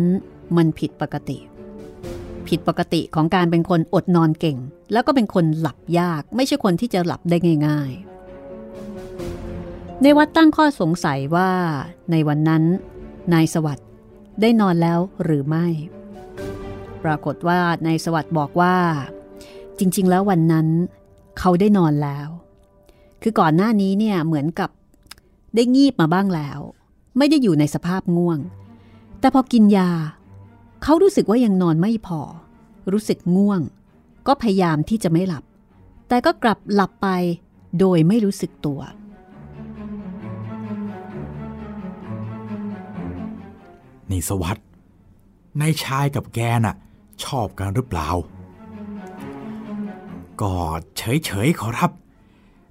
[0.56, 1.38] มันผิดปกติ
[2.48, 4.58] ผิดปกติของการเป็นคนอดนอนเก่ง
[4.92, 11.50] แล้วก็เป็นคนหลับยาก ไม่ใช่คนที่จะหลับได้ง่ายๆ ในวัดตั้งข้อสงสัยว่า
[12.10, 12.64] ในวันนั้น
[13.32, 13.88] นายสวัสด์
[14.40, 15.66] ได้นอนแล้วหรือไม่
[17.04, 18.76] ปรากฏว่านายสวัสด์บอกว่า
[19.78, 20.66] จริง ๆ แล้ววันนั้น
[21.38, 22.28] เขาได้นอนแล้ว
[23.22, 24.70] คือก่อนหน้านี้เนี่ยเหมือนกับ
[25.54, 26.58] ได้งีบมาบ้างแล้ว
[27.18, 28.38] ไม่ได้อยู่ในสภาพง่วง
[29.20, 29.90] แต่พอกินยา
[30.82, 32.20] เขารู้สึกว่ายังนอนไม่พอ
[32.92, 33.60] รู้สึกง่วง
[34.26, 35.44] ก็พยายามที่จะไม่หลับ
[36.08, 37.08] แต่ก็กลับหลับไป
[37.78, 38.80] โดยไม่รู้สึกตัว
[44.10, 44.66] นี่สวัสด์
[45.60, 46.76] นายชายกับแกน่ะ
[47.24, 48.08] ชอบกันหรือเปล่า
[50.40, 50.52] ก็
[50.96, 51.90] เฉยๆขอรับ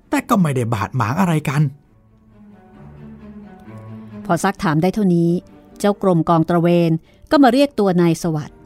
[0.09, 1.61] แต่ก็ไม่ได้บาดหมางอะไรกัน
[4.25, 5.29] พอซักถามได้เท่านี้
[5.79, 6.91] เจ้ากรมกองตระเวน
[7.31, 8.57] ก็มาเรียกตัวนายสวัสด์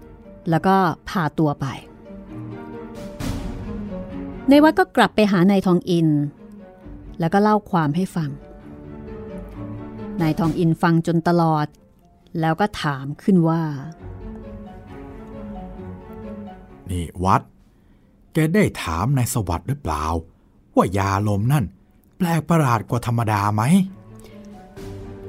[0.49, 0.75] แล้วก็
[1.09, 1.65] พาตัวไป
[4.49, 6.07] ในวัดก็กลับไปหานายทองอิน
[7.19, 8.29] แล้วก็เล่าความให้ฟัง
[10.21, 11.67] นายทองอินฟังจนตลอด
[12.39, 13.63] แล้วก็ถามขึ้นว่า
[16.89, 20.03] นี่วัดแกได้ถามนายสวัสด์หรือเปล่า
[20.75, 21.65] ว่ายาลมนั่น
[22.17, 23.61] แปลกประหลาดกว่าธรรมดาไหม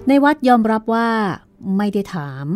[0.07, 1.09] ในวัดยอมรับว่า
[1.77, 2.47] ไม่ได้ถาม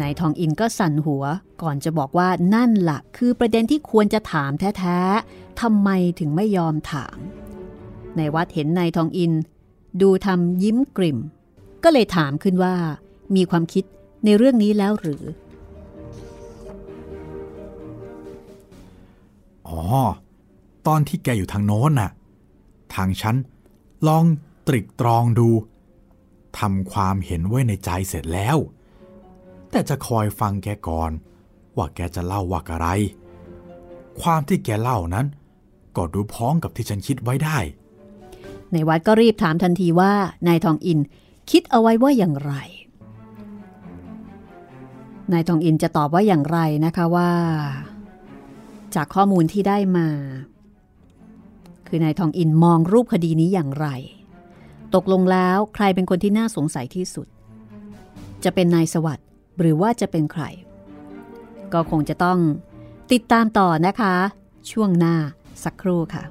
[0.00, 1.24] นายทองอินก็สั่นหัว
[1.62, 7.18] ก่อนจะบอกว่านั่นละ่ะ คือประเด็นที่ควรจะถามแท้ๆทำไมถึงไม่ยอมถาม
[8.16, 9.32] ในวัดเห็นนายทองอิน
[10.00, 11.18] ดูทำยิ้มกริ่ม
[11.84, 12.74] ก็เลยถามขึ้นว่า
[13.36, 13.84] มีความคิด
[14.24, 15.22] ในเรื่องนี้แล้วหรือ
[19.68, 19.82] อ๋อ
[20.86, 22.10] ตอนที่แกอยู่ทางโน้นน่ะ
[22.94, 23.36] ทางฉัน
[24.06, 24.24] ลอง
[24.66, 25.48] ตริกตรองดู
[26.58, 28.56] ทำความเห็นไว้ในใจเสร็จแล้ว
[29.70, 31.10] แต่จะคอยฟังแกก่อน
[31.76, 32.88] ว่าแกจะเล่าว่าอะไร
[34.20, 35.26] ความที่แกเล่านั้น
[35.96, 37.58] ก็ดูพ้องกับที่ฉันคิดไว้ได้
[38.72, 40.12] ในวัดก็รีบถามทันทีว่า
[40.48, 40.98] นายทองอิน
[41.50, 42.52] คิดเอาไว้ว่าอย่างไร
[45.32, 47.30] นายทองอินจะตอบว่าอย่างไรนะคะว่า
[48.94, 50.08] จากข้อมูลที่ได้มา
[51.86, 53.88] คือนายทองอินมองรูปคดีนี้อย่างไร
[54.94, 57.26] ตกลงแล้วใครเป็นคนที่น่าสงสัยที่สุด
[58.44, 59.26] จะเป็นนายสวัสด์
[59.60, 60.44] หรือว่าจะเป็นใคร
[61.72, 62.38] ก็คงจะต้อง
[63.12, 64.14] ติดตามต่อนะคะ
[64.70, 65.16] ช่วงหน้า
[65.64, 66.24] สักครู่ค่ะ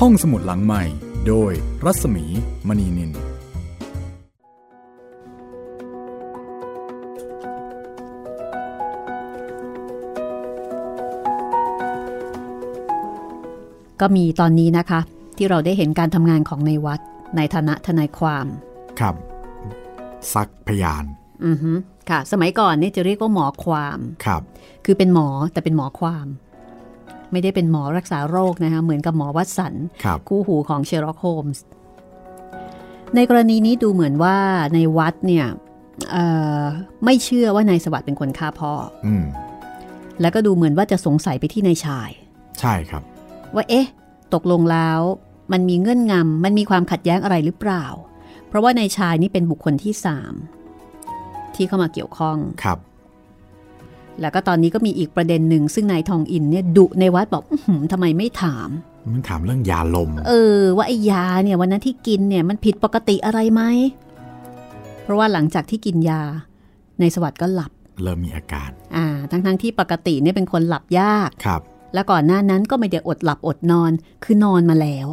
[0.00, 0.82] ห้องสมุดหลังใหม่
[1.28, 1.52] โดย
[1.84, 2.24] รัศมี
[2.68, 3.29] มณีนิน
[14.00, 15.00] ก็มีตอนนี้นะคะ
[15.36, 17.00] ที่เราได้เห็นการทำงานของในวัด
[17.36, 18.46] ในฐานะทนายความ
[19.00, 19.14] ครับ
[20.34, 21.04] ซักพยาน
[21.46, 21.72] อือฮึ
[22.10, 24.42] ค่ะ สมัยก่อนเนี่ยจะเรียกว่าหมอความครับ
[24.84, 26.26] คือเป็นหมอแต่เป็นหมอความ
[27.32, 31.62] ไม่ได้เป็นหมอรักษาโรคนะคะเหมือนกับหมอวัตสันครับคู่หูของเชอร์ล็อกโฮมส์
[33.14, 34.36] ในกรณีนี้ดูเหมือนว่า
[34.74, 35.46] นายวัดเนี่ย
[36.10, 36.24] เอ่
[36.60, 36.62] อ
[37.04, 38.72] ไม่เชื่อว่านายสวัสดิ์เป็นคนฆ่าพ่อ
[39.06, 39.24] อืม
[40.20, 42.10] แล้วก็ดูเหมือนว่าจะสงสัยไปที่นายชาย
[42.60, 43.02] ใช่ครับ
[43.54, 43.86] ว่าเอ๊ะ
[44.34, 45.00] ตกลงแล้ว
[45.52, 47.84] มันมีเงื่อนงำมันมีความขัดแย้งอะไรหรือเปล่า
[48.48, 50.32] เพราะว่านายชายนี่เป็นบุคคลที่สาม
[51.54, 52.78] ที่เข้ามาเกี่ยวข้องครับ
[54.20, 58.68] แล้วก็ตอนนี้ก็มีอีกประเด็นหนึ่งซึ่งนายทองอินเนี่ยดุในวัดบอกอื้อหือทำไมไม่ถาม
[59.12, 63.62] มันถามเรื่องยาลม เออ ว่าไอ้ยาเนี่ยวันนั้นที่กินเนี่ยมันผิดปกติอะไรไหม
[65.02, 66.22] เพราะว่าหลังจากที่กินยา
[67.00, 71.62] ในสวัสด์ก็หลับ เริ่มมีอาการ อ่า ทั้งๆที่ปกติเนี่ยเป็นคนหลับยาก ครับ
[71.94, 73.92] แล้วก่อนหน้านั้นก็ไม่ได้อดหลับอดนอน
[74.24, 75.06] คือนอนมาแล้ว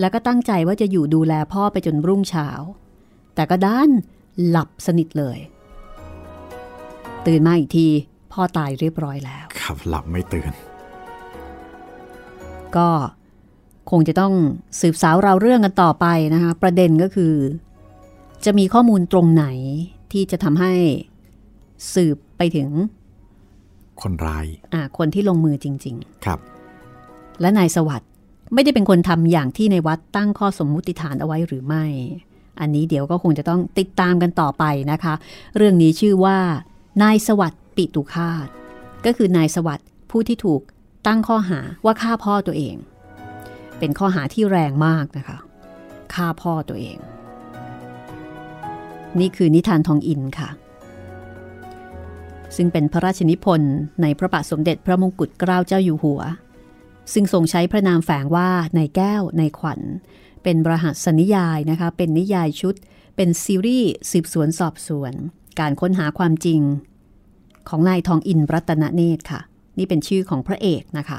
[0.00, 2.48] แล้วก็ตั้งใจว่าจะอยู่ดูแลพ่อไปจนรุ่งเช้า
[3.34, 3.88] แต่ก็ด้าน
[4.48, 5.38] หลับสนิทเลย
[7.26, 7.86] ตื่นมาอีกที
[8.32, 10.52] พ่อตายเรียบร้อยแล้วครับหลับไม่ตื่น
[12.76, 12.88] ก็
[13.90, 14.34] คงจะต้อง
[14.80, 17.34] สืบสาวเราวเรื่องกันต่อไปนะคะ ประเด็นก็คือ
[18.44, 19.46] จะมีข้อมูลตรงไหน
[20.12, 20.72] ที่จะทำให้
[21.94, 22.68] สืบไปถึง
[24.02, 28.10] คนร้ายอ่าคนที่ลงมือจริงครับๆและนายสวัสด์
[28.54, 31.84] ไม่ได้เป็นคนทำอย่างที่ในวัดตั้งข้อสมมุติฐานเอาไว้หรือไม่
[32.60, 35.14] อันนี้เดี๋ยวก็คงจะต้องติดตามกันต่อไปนะคะ
[35.56, 36.38] เรื่องนี้ชื่อว่า
[37.02, 38.48] นายสวัสดิ์ปิตุคาต
[39.04, 40.62] ก็คือนายสวัสดิ์ผู้ที่ถูก
[41.06, 42.76] ตั้งข้อหาว่าฆ่าพ่อตัวเอง
[43.78, 45.38] เป็นข้อหาที่แรงมากนะคะ
[46.14, 46.98] ฆ่าพ่อตัวเอง
[49.20, 50.48] นี่คือนิทานทองอินค่ะ
[52.56, 56.20] ซึ่งเป็นพระราชนิพนธ์ในพระบาทสมเด็จพระมงกุฎเกล้าเจ้าอยู่หัว
[57.12, 59.80] ซึ่งทรงใช้พระนามแฝงว่าในแก้วในขวัญ
[60.42, 62.74] เป็นรหัสนิยายนะคะ เป็นนิยายชุด
[63.16, 65.12] เป็นซีรีส์สืบสวนสอบสวน
[65.60, 66.60] การค้นหาความจริง
[67.68, 69.40] ของนายทองอินรัตนเนตรค่ะ
[69.78, 71.18] นี่เป็นชื่อของพระเอกนะคะ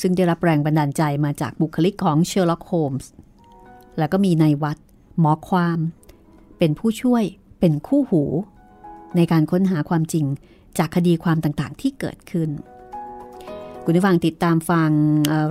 [0.00, 3.10] ซึ่งได้รับแรงบันดาลใจมาจากบุคลิกของเชอร์ล็อกโฮมส์
[3.98, 4.78] แล้วก็มีนายวัด
[5.20, 5.78] หมอความ
[6.58, 7.24] เป็นผู้ช่วย
[7.60, 8.22] เป็นคู่หู
[9.16, 10.26] ในการค้นหาความจริง
[10.78, 12.50] จากคดีความต่างๆ ที่เกิดขึ้น
[13.88, 14.90] คุณผู้ฟังติดตามฟัง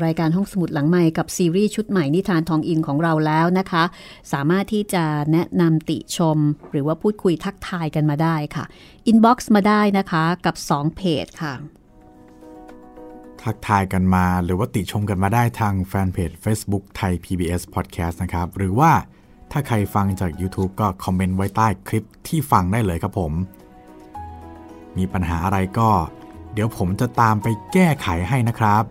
[0.05, 3.83] รายการห้องสมุดหลังไมค์กับซีรีส์ชุดใหม่นิทานทองอินของเราแล้วนะคะ
[4.33, 6.38] สามารถที่จะแนะนำติชม
[6.71, 8.65] หรือว่าพูดคุยทักทายกันมาได้ค่ะ
[9.08, 11.53] inbox มาได้นะคะกับ 2 เพจค่ะ
[13.43, 18.91] ทักทายกันมาหรือว่าติชมกันมาได้ทางแฟนเพจ Facebook ไทย PBS Podcast นะครับ หรือว่า
[19.51, 23.33] ถ้าใครฟังจาก YouTube ก็ comment ไว้ใต้คลิปที่ฟังได้เลยครับผม
[24.97, 25.89] มีปัญหาอะไรก็
[26.53, 28.84] เดี๋ยวผมจะตามไปแก้ไขให้นะครับ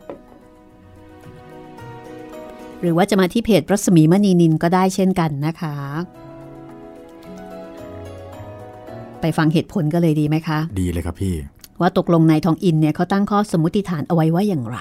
[2.81, 5.77] หรือว่าจะมาที่เพจรัศมีมณีนิลก็ได้เช่นกันนะคะ
[9.21, 11.35] ไปฟังเหตุผลก็เลยดีไหมคะ ดีเลยครับพี่
[11.81, 14.79] ว่าตกลงนายทองอินเนี่ยเขาตั้งข้อสมมติฐานเอาไว้ว่าอย่างไร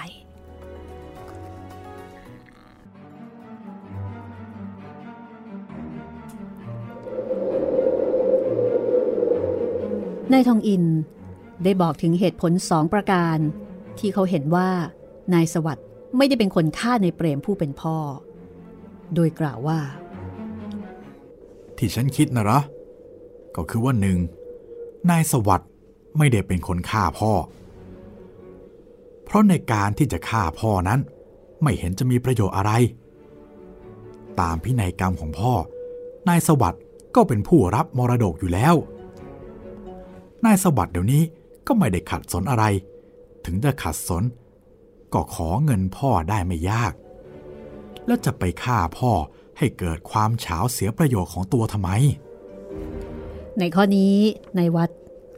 [10.32, 10.84] นายทองอิน
[11.64, 13.38] ได้บอกถึงเหตุผลสองประการ
[13.98, 14.68] ที่เขาเห็นว่า
[15.34, 17.96] นายสวัสด์ไม่ได้เป็นคนฆ่าในเปรมผู้เป็นพ่อ
[19.14, 19.80] โดยกล่าวว่า
[21.76, 22.60] ที่ฉันคิดนะหรอ
[23.56, 24.18] ก็คือว่าหนึ่ง
[25.10, 25.70] นายสวัสด์
[26.18, 27.32] ไม่ได้เป็นคนฆ่าพ่อ
[29.24, 31.00] เพราะในการที่จะฆ่าพ่อนั้น
[31.62, 32.72] ไม่เห็นจะมีประโยชน์อะไร
[34.40, 35.52] ตามพินัยกรรมของพ่อ
[36.28, 36.82] นายสวัสด์
[37.14, 38.74] ก็เป็นผู้รับมรดกอยู่แล้ว
[40.44, 41.22] นายสวัสด์เดี๋ยวนี้
[41.66, 42.64] ก็ไม่ได้ขัดสนอะไร
[43.44, 44.24] ถึงจะขัดสน
[45.14, 46.92] ก็ขอเงินพ่อได้ไม่ยาก
[48.06, 49.12] แล้วจะไปฆ่าพ่อ
[49.58, 51.90] ให้เกิดความเฉาเสียประโยชน์ของตัวทำไม
[53.58, 54.14] ในข้อนี้
[54.56, 54.90] ในวัด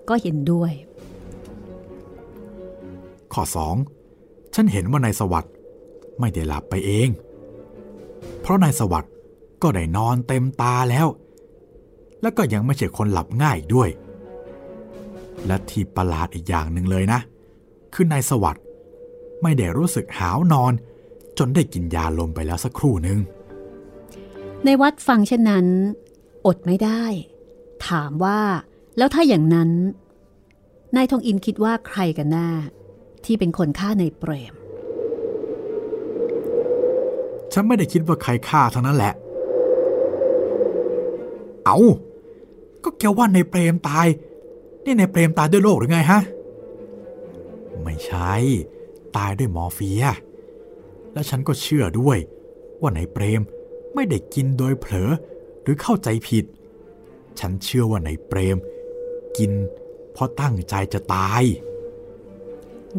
[0.09, 0.73] ก็เห็นด้วย
[3.33, 3.43] ข้อ
[3.99, 4.55] 2.
[4.55, 5.53] ฉันเห็นว่านายสวัสด์
[6.21, 7.09] ไม่ได้หลับไปเอง
[8.41, 9.13] เพราะนายสวัสด์
[9.63, 11.07] ก็ได้นอนเต็มตาแล้ว
[12.21, 13.91] แล้วก็ยังไม่ใช่คนหลับง่ายด้วย
[15.47, 17.21] และที่ประหลาดอีกอย่างหนึ่งเลยนะ
[17.95, 18.65] คือนายสวัสด์
[19.43, 20.73] ไม่ได้รู้สึกหาวนอน
[21.39, 23.19] จนได้กินยาลมไปแล้วสักครู่หนึ่ง
[24.65, 25.67] ในวัดฟังเช่นนั้น
[26.47, 27.03] อดไม่ได้
[27.89, 28.41] ถามว่า
[28.99, 29.71] แล้วถ้าอย่างนั้น
[30.97, 32.51] นายทองอินคิดว่าใครกันแน่
[33.25, 34.55] ที่เป็นคนฆ่าในเปรม
[37.53, 39.15] ฉันไม่ได้คิดว่าใครฆ่าทั้งนั้นแหละ
[41.65, 41.79] เอา
[42.85, 44.07] ก็แกว่าในเปรมตาย
[44.87, 46.21] นี่ในเปรมตายด้วยโรคหรือไงฮะ
[47.83, 48.33] ไม่ใช่
[49.17, 50.05] ตายด้วยมอร์ฟีย
[51.13, 52.19] และฉันก็เชื่อด้วย
[52.81, 53.43] ว่าในเปรม
[53.95, 55.11] ไม่ได้กินโดยเผลอ
[55.63, 56.45] หรือเข้าใจผิด
[57.41, 58.57] ฉันเชื่อว่าในเปรม
[59.37, 59.53] กิน
[60.13, 61.43] เพราะตั้งใจจะตาย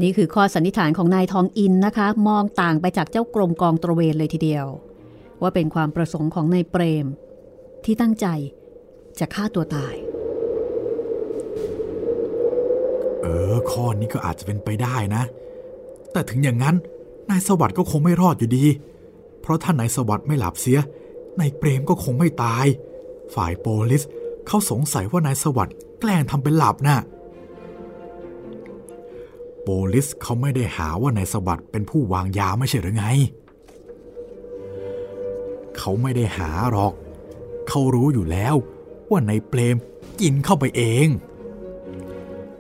[0.02, 4.66] นี่คือข้อสันนิษฐานของนายทองอินนะคะ มองต่างไปจากเจ้ากรมกองตระเวนเลยทีเดียว
[5.42, 7.06] ว่าเป็นความประสงค์ของนายเปรม
[7.86, 8.28] ที่ตั้งใจ
[9.20, 9.96] จะฆ่าตัวตาย
[13.22, 15.24] เออ ข้อนี้ก็อาจจะเป็นไปได้นะ
[16.12, 16.76] แต่ถึงอย่างนั้น
[17.30, 18.66] นายสวัสด์ก็คงไม่รอดอยู่ดี
[19.42, 20.80] เพราะถ้านายสวัสด์ไม่หลับเสีย
[21.40, 22.66] นายเปรมก็คงไม่ตาย
[23.36, 24.04] ฝ่ายโปลิส
[24.48, 26.98] เขาสงสัยว่านายสวัสด์แกล้งทำเป็นหลับนะ่ะ
[29.62, 33.06] โปลิสเขาไม่ได้หาว่านายสวัสด์เป็นผู้วางยาไม่ใช่หรือไง
[35.78, 36.94] เขาไม่ได้หาหรอก
[37.68, 38.56] เขารู้อยู่แล้ว
[39.10, 39.76] ว่านายเปรม
[40.22, 41.08] กินเข้าไปเอง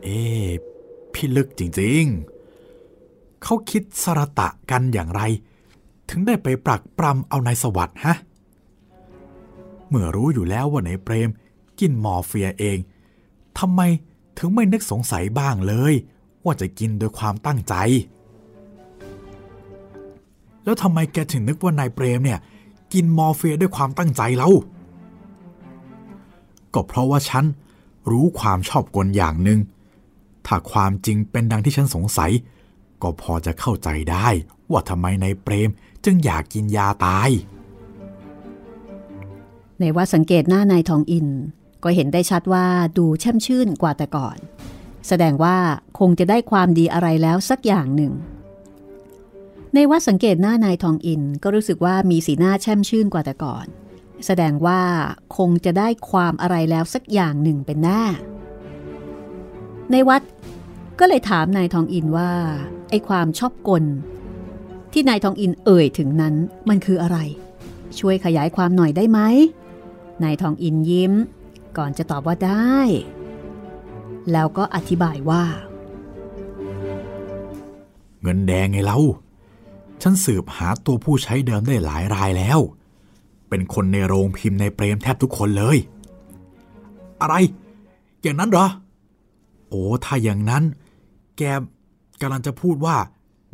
[0.04, 0.20] เอ๊
[1.14, 5.22] พี่ลึกจริงๆ เขาคิดสรตะกันอย่างไร
[6.10, 8.16] ถึงได้ไปปรักปรำเอานายสวัสด์ฮะ
[9.90, 11.30] เมื่อรู้อยู่แล้วว่านายเปรม
[11.80, 12.78] กินมอร์เฟียเอง
[13.60, 13.82] ทำไม
[14.38, 15.94] ถึงไม่นึกสงสัยบ้างเลย
[16.44, 17.76] ว่าจะกินโดยความตั้งใจ
[20.64, 22.40] แล้วทำไมแกถึงนึกว่านายเปรมเนี่ย
[22.94, 24.50] กินมอร์เฟียด้วยความตั้งใจเล่า
[26.74, 27.46] ก็เพราะว่าฉัน
[28.10, 29.60] รู้ความชอบกลอย่างหนึ่ง
[30.48, 32.32] ถ้าความจริงเป็นดังที่ฉันสงสัย
[33.02, 34.28] ก็พอจะเข้าใจได้
[34.72, 35.70] ว่าทำไมนายเปรม
[36.06, 37.30] จึงอยากกินยาตาย
[39.80, 41.28] ในว่าสังเกตหน้านายทองอิน
[41.84, 42.66] ก็เห็นได้ชัดว่า
[42.98, 44.38] ดูแช่มชื่นกว่าแต่ก่อน
[45.08, 45.58] แสดงว่า
[46.00, 48.14] คงจะได้ความดีอะไรแล้วสักอย่างหนึ่ง
[49.74, 53.66] ในว่าสังเกตหน้านายทองอินก็รู้สึกว่ามีสีหน้าแช่มชื่นกว่าแต่ก่อน
[54.26, 54.82] แสดงว่า
[55.38, 58.04] คงจะได้ความอะไรแล้วสักอย่างหนึ่งเป็นแน่
[59.91, 60.21] ในวัด
[61.00, 62.32] ก็เลยถามนายทองอินว่า
[62.89, 63.84] ไอ้ความชอบกล
[64.91, 66.36] ที่นายทองอินเอ่ยถึงนั้น
[66.69, 67.17] มันคืออะไร
[68.00, 69.19] ช่วยขยายความหน่อยได้ไหม
[70.23, 71.13] นายทองอินยิ้ม
[71.78, 72.78] ก่อนจะตอบว่าได้
[74.32, 75.43] แล้วก็อธิบายว่า
[78.21, 79.00] เงินแดงไงเล่า
[80.02, 82.60] ฉันสืบหาตัวผู้ใช้เดิมได้หลายรายแล้ว
[83.50, 85.78] เป็นคนในโรงพิมพ์ในเปรมแทบทุกคนเลย
[87.21, 87.36] อะไร
[88.21, 88.67] อย่างนั้นเหรอ
[89.70, 90.64] โอ้ถ้าอย่างนั้น
[91.38, 91.42] แก
[92.22, 92.98] กำลังจะพูดว่า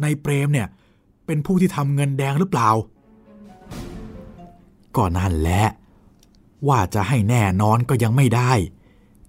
[0.01, 0.67] ในเปรมเนี่ย
[1.25, 2.69] เป็นผู้ที่ทำเงินแดงหรือเปล่า
[4.95, 5.65] ก็นั่นแหละ
[6.67, 8.51] ว่าจะให้แน่นอนก็ยังไม่ได้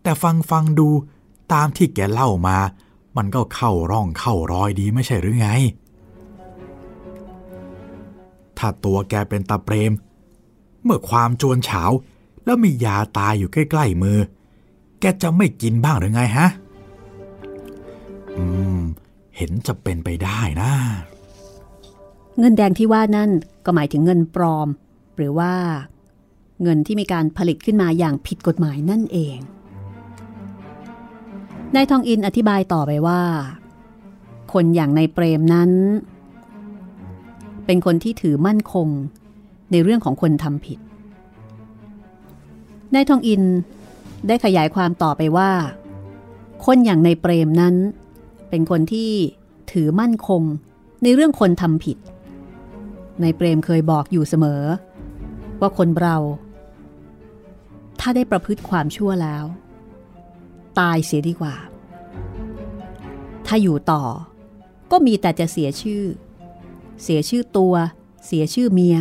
[0.02, 0.88] แต่ฟังฟังดู
[1.52, 2.58] ตามที่แกเล่ามา
[3.16, 5.48] มันก็เข้าร่องเข้ารอยดีไม่ใช่หรือไง
[8.58, 9.92] ถ้าตัวแกเป็นตาเปรม
[10.84, 11.82] เมื่อความจวนเฉา
[12.44, 14.18] แล้วมียาตายอยู่ใกล้ ๆ มือ
[15.00, 16.48] แกจะไม่กินบ้างหรือไงฮะ
[18.38, 18.78] อืม
[19.36, 20.72] เห็นจะเป็นไปได้นะ
[22.38, 23.30] เงินแดงที่ว่านั่น
[23.64, 24.68] ก็หมายถึงเงินปลอม
[25.16, 25.52] หรือว่า
[26.62, 29.38] เงินที่มีการผลิตขึ้นมาอย่างผิดกฎหมายนั่นเอง
[31.74, 33.22] นายทองอินอธิบายต่อไปว่า
[34.52, 35.70] คนอย่างนายเปรมนั้น
[37.66, 38.88] เป็นคนที่ถือมั่นคง
[39.70, 40.78] ในเรื่องของคนทำผิด
[42.94, 43.42] นายทองอิน
[44.26, 45.50] ได้ขยายความต่อไปว่า
[46.66, 47.74] คนอย่างนายเปรมนั้น
[48.56, 49.12] เป็นคนที่
[49.72, 50.42] ถือมั่นคง
[51.02, 51.98] ในเรื่องคนทำผิด
[53.20, 54.62] ในเปรมเคยบอกอยู่เสมอ
[55.60, 56.16] ว่าคนเรา
[58.00, 59.44] ถ้าได้ประพฤติความชั่วแล้ว
[60.78, 61.54] ตายเสียดีกว่า
[63.46, 64.02] ถ้าอยู่ต่อ
[64.90, 66.04] ก็มีแต่จะเสียชื่อ
[67.02, 67.74] เสียชื่อตัว
[68.26, 68.98] เสียชื่อเมีย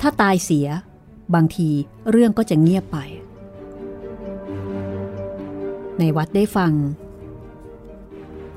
[0.00, 0.68] ถ้าตายเสีย
[1.34, 1.68] บางที
[2.10, 2.98] เรื่องก็จะเงียบไป
[5.98, 6.74] ในวัดได้ฟัง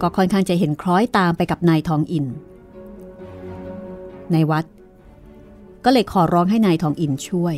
[0.01, 2.25] ก็ค่อนข้างจะเห็นคล้อยตามไปกับนายทองอิน
[4.31, 4.65] ในวัด
[5.85, 7.55] ก็เลยขอร้องให้นายทองอินช่วย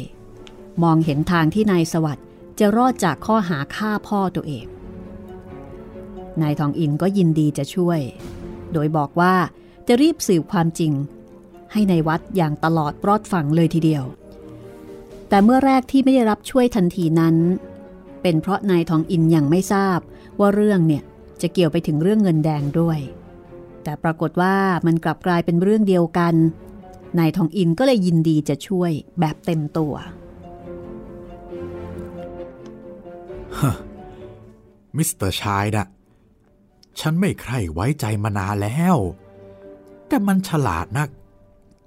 [0.84, 2.26] มองเห็นทางที่นายสวัสด์
[2.60, 4.66] จะรอดจากข้อหาฆ่าพ่อตัวเอง
[6.42, 8.00] นายทองอินก็ยินดีจะช่วย
[8.74, 9.34] โดยบอกว่า
[9.88, 10.92] จะรีบสืบความจริง
[11.72, 14.04] ให้ในวัดอย่างตลอดรอดฝั่งเลยทีเดียว
[15.30, 17.36] แต่เมื่อแรกที่ไม่ได้รับช่วยทันทีนั้น
[18.22, 20.00] เป็นเพราะนายทองอินยังไม่ทราบ
[20.40, 21.04] ว่าเรื่องเนี่ย
[21.44, 23.00] จะเกี่ยวไปถึงเรื่องเงินแดงด้วย
[23.84, 26.36] แต่ปรากฏว่ามันกลับกลายเป็นเรื่องเดียวกัน
[27.20, 29.94] นายทองอินก็เลยยินดีจะช่วยแบบเต็มตัว
[34.98, 35.86] มิสเตอร์ชายนะ
[37.00, 38.98] ฉันไม่ใคร่ไว้ใจมานานแล้ว
[40.08, 41.10] แต่มันฉลาดนัก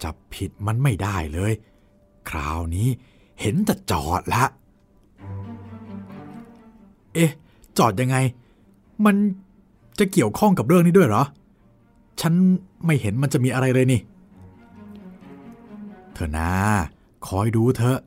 [0.03, 1.53] จับผิดมันไม่ได้เลย
[2.31, 2.89] คราวนี้
[3.41, 4.45] เห็นจะจอดละ
[7.15, 7.31] เอ๊ะ
[7.79, 8.17] จอดยังไง
[9.05, 9.17] มัน
[9.99, 11.25] จะเกี่ยวข้องกับเรื่องนี้ด้วยเหรอ
[12.21, 12.33] ฉัน
[12.87, 14.01] ไม่เห็นมันจะมีอะไรเลยนี่
[16.15, 16.51] เธอนา
[17.27, 17.99] คอยดูเถอ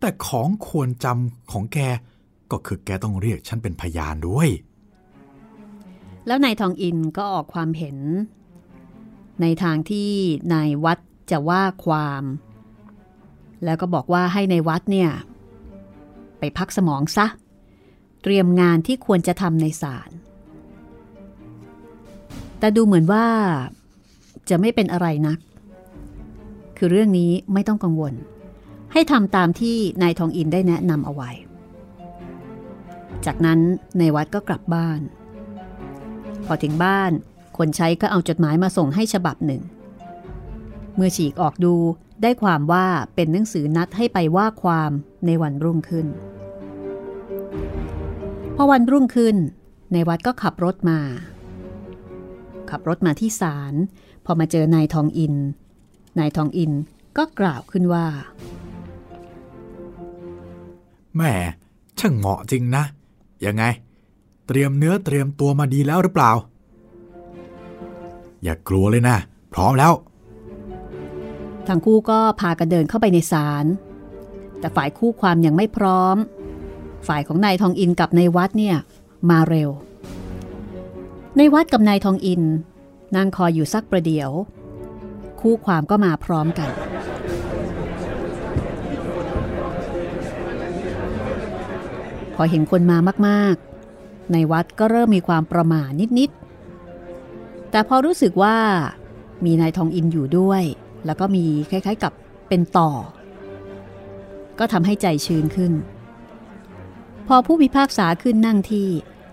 [0.00, 1.78] แต่ของควรจำของแก
[2.50, 4.48] ก็คือแกต้องเรียกฉันเป็นพยานด้วย
[6.26, 7.98] แล้วนายทองอินก็ออกความเห็น
[9.40, 10.10] ในทางที่
[10.54, 10.98] นายวัด
[11.30, 12.24] จะว่าความ
[13.64, 15.10] แล้วก็บอกว่าให้ในายวัดเนี่ย
[16.38, 17.26] ไปพักสมองซะ
[18.22, 20.10] เตรียมงานที่ควรจะทำในศาล
[22.60, 23.26] แต่ดูเหมือนว่า
[24.48, 25.38] จะไม่เป็นอะไรนัก
[26.76, 28.14] คือเรื่องนี้ไม่ต้องกังวล
[28.92, 31.30] ให้ทำตามที่นายทองอินได้แนะนำเอาไว้
[33.26, 33.60] จากนั้น
[33.98, 35.00] ในายวัดก็กลับบ้าน
[36.46, 37.10] พอถึงบ้าน
[37.58, 39.62] คนใช้ก็เอาจดหมายมาส่งให้ฉบับหนึ่ง
[40.94, 41.74] เมื่อฉีกออกดู
[42.22, 44.90] ได้ความว่าเป็นหนังสือนัดให้ไปว่าความ
[45.26, 46.06] ในวันรุ่งขึ้น
[48.56, 49.36] พอวันรุ่งขึ้น
[49.92, 51.00] ในวัดก็ขับรถมา
[52.70, 53.74] ขับรถมาที่ศาล
[54.24, 55.34] พอมาเจอนายทองอิน
[56.18, 56.72] นายทองอิน
[57.16, 58.06] ก็กล่าวขึ้นว่า
[61.16, 61.32] แม่
[61.98, 62.84] ช่างเหมาะจริงนะ
[63.44, 63.64] ยังไง
[64.46, 66.30] เตรียมเนื้อเตรียมตัวมาดีแล้วหรือเปล่า
[68.42, 69.16] อย่ากลัวเลยนะ
[69.52, 69.92] พร้อมแล้ว
[71.68, 73.66] ทั้งคู่ก็พากันเดินเข้าไปในศาล
[74.60, 76.16] แต่ฝ่ายคู่ความยังไม่พร้อม
[77.08, 78.76] ฝ่ายของนายทองอินกับนายวัดเนี่ย
[79.30, 79.70] มาเร็ว
[81.36, 82.42] ในวัดกับนายทองอิน
[83.16, 84.30] นั่งคอยอยู่สักประเดี๋ยว
[85.40, 86.70] คู่ความก็มาพร้อมกัน
[92.34, 95.82] พอเห็นคนมามากๆ ในวัดก็เริ่มมีความประหม่า
[96.18, 98.56] นิดๆ แต่พอรู้สึกว่า
[99.44, 100.62] มีนายทองอินอยู่ด้วย
[101.06, 102.12] แล้วก็มีคล้ายๆกับ
[102.48, 102.90] เป็นต่อ
[104.58, 105.72] ก็ทำให้ใจชื้นขึ้น
[107.28, 108.88] พอผู้พิพากษาขึ้นนั่งที่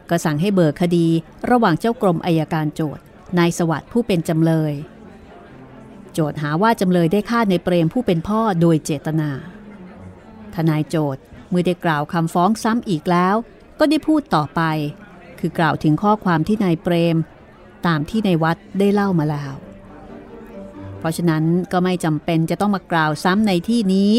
[0.10, 1.08] ก็สั่งให้เบิกคดี
[1.49, 3.03] ระหว่างเจ้ากรมอายการโจทย์
[3.38, 4.74] นายสวัสดิ์ผู้เป็นจำเลย
[6.14, 9.30] โจทหาว่าจำเลยได้ฆ่าในเปรมผู้เป็นพ่อโดยเจตนา
[10.55, 11.18] ทนายโจท
[11.49, 13.36] เมื่อได้กล่าวคำฟ้องซ้ำอีกแล้ว
[13.80, 14.62] ก็ได้พูดต่อไป
[15.39, 17.18] คือกล่าวถึงข้อความที่นายเปรม
[17.88, 19.53] ตามที่ในวัดได้เล่ามาแล้ว
[20.99, 24.14] เพราะฉะนั้นก็ไม่จำเป็นจะต้องมากล่าวซ้ำในที่นี้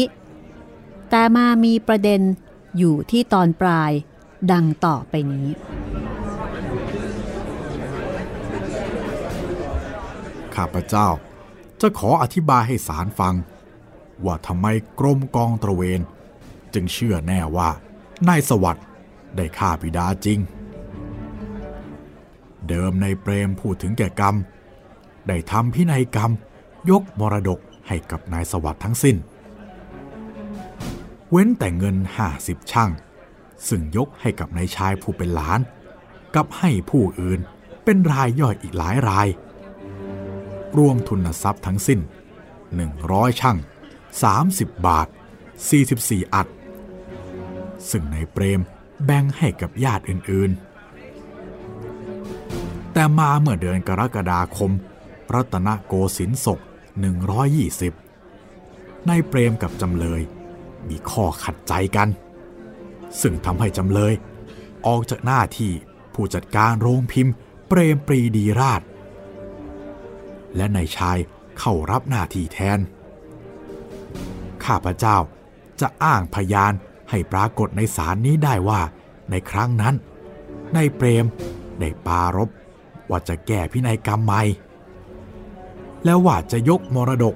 [1.09, 2.21] แต่มามีประเด็น
[2.77, 3.91] อยู่ที่ตอนปลาย
[4.51, 5.47] ดังต่อไปนี้
[10.59, 11.07] ข้าพเจ้า
[11.81, 13.35] จะขออธิบายให้ศาลฟัง
[14.25, 14.67] ว่าทำไม
[14.99, 16.01] กรมกองตระเวน
[16.73, 17.69] จึงเชื่อแน่ว่า
[18.27, 18.85] นายสวัสด์
[19.35, 20.39] ได้ฆ่าบิดาจริง
[22.67, 24.35] เดิมในเปรมพูดถึงแก่กรรม
[25.27, 26.31] ได้ทำพินัยกรรม
[26.89, 29.17] ยกมรดกให้กับนายสวัสด์ทั้งสิ้น
[31.31, 32.91] เว้นแต่เงินห้าสิบช่าง
[33.67, 35.59] ซึ่งยกให้กับนายชายผู้เป็นหลาน
[36.35, 37.39] กับให้ผู้อื่น
[37.83, 39.27] เป็นรายย่อยอีกหลายราย
[40.77, 41.99] รวมทุนทรัพย์ทั้งสิ้น
[42.69, 43.57] 100 ช่าง
[44.21, 45.07] 30 บาท
[45.69, 46.47] 44 อัด
[47.89, 48.61] ซึ่งในเปรม
[49.05, 54.71] แบ่งให้กับญาติอื่นๆ แต่มาเมื่อเดือนกรกฎาคม
[55.33, 56.59] รัตนโกสินทร์ศก
[58.23, 60.21] 120 ในเปรมกับจำเลย
[60.89, 62.09] มีข้อขัดใจกัน
[63.21, 64.13] ซึ่งทำให้จำเลย
[64.87, 65.71] ออกจากหน้าที่
[66.13, 67.33] ผู้จัดการโรงพิมพ์
[67.67, 68.81] เปรมปรีดีราช
[70.55, 71.17] และนายชาย
[71.59, 72.79] เข้ารับหน้าที่แทน
[74.65, 75.17] ข้าพเจ้า
[75.81, 76.73] จะอ้างพยาน
[77.09, 78.81] ให้ปรากฏในสารนี้ได้ว่า
[79.29, 79.95] ในครั้งนั้น
[80.75, 81.25] นายเปรม
[81.79, 82.49] ได้ปารบ
[83.09, 84.41] ว่าจะแก้พินัยกรรมใหม่
[86.05, 87.35] แล้วว่าจะยกมรดก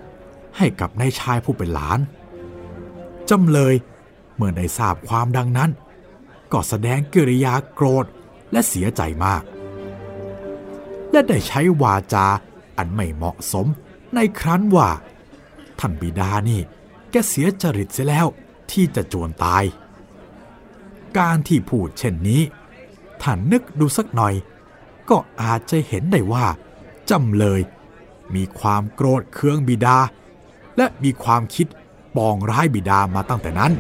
[0.57, 1.99] ให้กับนายชายผู้เป็นหลาน
[3.30, 3.74] จำเลย
[4.36, 5.72] เมื่อได้ทราบความดังนั้น
[6.51, 8.05] ก็แสดงกิริยาโกรธ
[8.51, 9.43] และเสียใจมาก
[11.11, 12.28] และได้ใช้วาจา
[12.78, 13.67] อันไม่เหมาะสม
[14.15, 14.89] ในครั้นว่า
[15.80, 16.61] ท่านบิดานี่
[17.11, 18.28] แกเสียจริตเสียแล้ว
[18.71, 19.63] ที่จะจวนตาย
[21.17, 22.41] การที่พูดเช่นนี้
[23.21, 24.34] ท่านนึกดูสักหน่อย
[25.09, 26.45] ก็อาจจะเห็นได้ว่า
[27.09, 27.61] จำเลย
[28.36, 29.97] มีความโกรธเคืองบิดา
[30.78, 31.67] และมีความคิด
[32.15, 33.71] ปองร้ายบิดามาตั้งแต่นั้น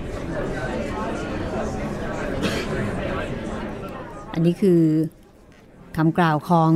[4.33, 4.81] อันนี้คือ
[5.95, 6.71] คำกล่าวของ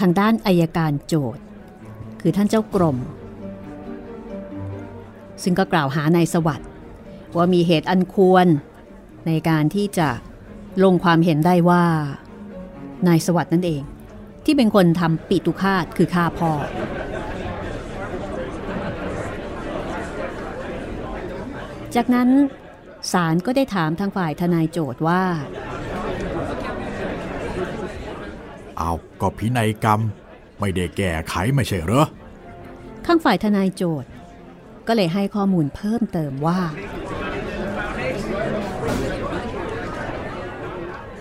[0.00, 1.42] ทางด้านอายการโจทย์
[2.20, 2.96] คือท่านเจ้ากรม
[5.42, 6.68] ซึ่งก็กล่าวหานายสวัสด์
[7.36, 8.46] ว่ามีเหตุอันควร
[9.26, 10.08] ในการที่จะ
[10.84, 11.84] ลงความเห็นได้ว่า
[13.08, 13.82] นายสวัสด์นั่นเอง
[14.44, 16.50] ที่เป็นคนทำปิตุคาตคือฆ่าพ่อ
[21.94, 22.28] จากนั้น
[23.12, 25.22] ศาลก็ได้ถามทางฝ่ายทนายโจทย์ว่า
[28.78, 30.00] เอา ก็พินัยกรรม
[30.60, 32.06] ไม่ได้แก้ไขไม่ใช่เหรอ
[33.06, 34.10] ข้างฝ่ายทนายโจทย์
[34.86, 36.58] ก็เลยให้ข้อมูลเพิ่มเติมว่า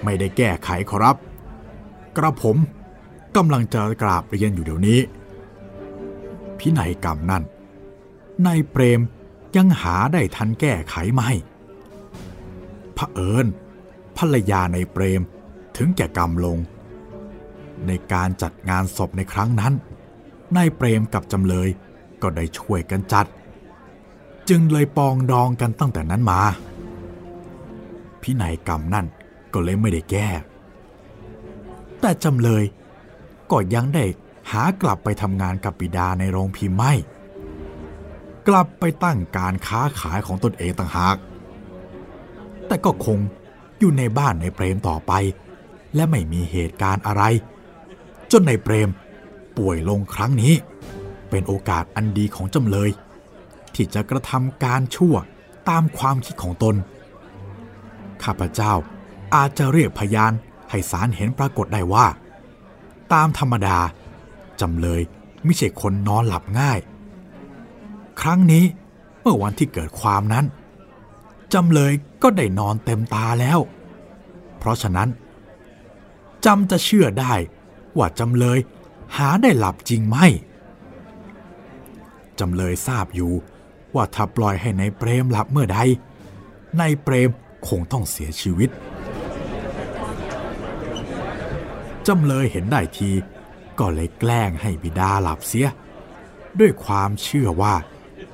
[0.03, 1.17] ไม่ได้แก้ไขขอรับ
[2.17, 2.57] กระผม
[3.35, 4.99] กำลังจะกราบเรียนอยู่เดี๋ยวนี้
[6.59, 7.43] พินัยกรรมนั่น
[8.45, 9.01] นายเปรม
[9.55, 11.29] ยังหาได้ทันแก้ไขไม่
[12.97, 13.45] พระเผอิญ
[14.17, 15.21] ภรรยาในเปรม
[15.77, 16.57] ถึงแก่กรรมลง
[17.87, 19.73] ในการจัดงานศพในครั้งนั้น
[20.55, 21.69] นายเปรมกับจำเลย
[22.21, 23.25] ก็ได้ช่วยกันจัด
[24.49, 26.41] จึงเลยปองดองกันตั้งแต่นั้นมา
[28.21, 29.05] พินัยกรรมนั่น
[29.53, 30.27] ก็เลยไม่ได้แก้
[31.99, 32.63] แต่จำเลย
[33.51, 34.05] ก็ยังได้
[34.51, 36.93] หากลับไปทำงานกับบิดาในโรงพิมพ์ไม่
[38.47, 41.17] กลับไปตั้งการค้าขายของตนเองต่างหาก
[42.67, 43.19] แต่ก็คง
[43.79, 45.13] อยู่ในบ้านในเปรมต่อไป
[45.95, 47.23] และไม่มีเหตุการณ์อะไร
[48.39, 48.89] นในเปรม
[49.57, 50.53] ป่วยลงครั้งนี้
[51.29, 52.89] เป็นโอกาสอันดีของจำเลย
[53.75, 55.15] ที่จะกระทำการชั่ว
[55.69, 56.75] ตามความคิดของตน
[58.23, 58.73] ข้าพเจ้า
[59.35, 60.31] อาจจะเรียกพยาน
[60.69, 62.07] ให้ศาลเห็นปรากฏได้ว่า
[63.13, 63.77] ตามธรรมดา
[64.61, 65.01] จำเลย
[65.43, 66.79] ไม่ใช่คนนอนหลับง่าย
[68.21, 68.65] ครั้งนี้
[69.19, 70.45] เมื่อวันที่เกิดความนั้น
[71.53, 73.59] จำเลยก็ได้นอนเต็มตาแล้ว
[74.57, 75.09] เพราะฉะนั้น
[76.45, 77.33] จำจะเชื่อได้
[77.97, 78.59] ว่าจำเลย
[79.17, 80.17] หาได้หลับจริงไหม
[82.39, 83.33] จำเลยทราบอยู่
[83.95, 85.79] ว่าถ้าปล่อยให้ในเปรมหลับเมื่อใด
[86.77, 87.29] ในเปรม
[87.67, 88.69] คงต้องเสียชีวิต
[92.07, 93.11] จำเลยเห็นได้ที
[93.79, 95.67] ก็เลยแกล้งให้บิดาหลับเสีย
[96.59, 97.75] ด้วยความเชื่อว่า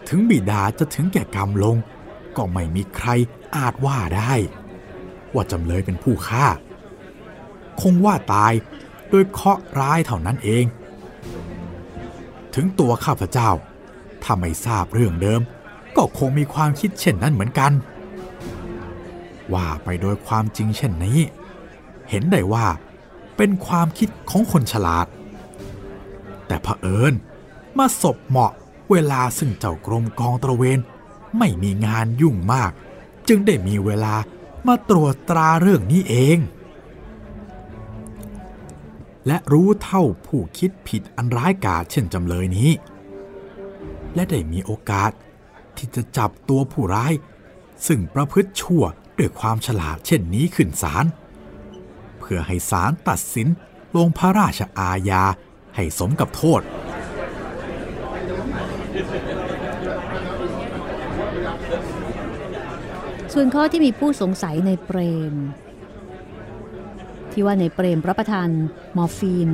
[0.09, 1.75] ถึงบิดาจะถึงแก่กรรมลง
[2.37, 3.09] ก็ไม่มีใคร
[3.55, 4.33] อาจว่าได้
[5.33, 6.47] ว่าจำเลยเป็นผู้ฆ่า
[7.81, 8.53] คงว่าตาย
[9.11, 10.65] โดยเคาะร้ายเท่านั้นเอง
[12.53, 13.49] ถึงตัวข้าพเจ้า
[14.23, 15.41] ถ้าไม่ทราบเรื่องเดิม
[15.95, 17.71] ก็คงมีความคิดเช่นนั้นเหมือนกัน
[19.53, 21.19] ว่าไปโดยความจริงเช่นนี้
[22.09, 22.65] เห็นได้ว่า
[23.37, 25.07] เป็นความคิดของคนฉลาด
[26.47, 27.13] แต่เผอิญ
[27.77, 28.51] มาศพเหมาะ
[28.91, 30.79] เวลาซึ่งเจ้ากรมกองตระเวน
[31.37, 32.71] ไม่มีงานยุ่งมาก
[33.27, 34.15] จึงได้มีเวลา
[34.67, 36.37] มาตรวจตราเรื่องนี้เอง
[39.27, 42.71] และรู้เท่าผู้คิดผิดอันร้ายกาจเช่นจำเลยนี้
[44.15, 45.11] และได้มีโอกาส
[45.77, 47.13] ที่จะจับตัวผู้ร้าย
[47.87, 48.83] ซึ่งประพฤติชั่ว
[49.17, 51.05] ด้วยความฉลาดเช่นนี้ขึ้นศาล
[52.19, 53.47] เพื่อให้ศาลตัดสิน
[53.95, 55.23] ลงพระราชอาญา
[55.75, 56.61] ให้สมกับโทษ
[63.33, 64.99] ส่วนข้อที่มีผู้สงสัยในเปร
[65.33, 65.35] ม
[67.31, 68.49] ที่ว่าในเปรมรับประทาน
[68.97, 69.49] มอร์ฟีน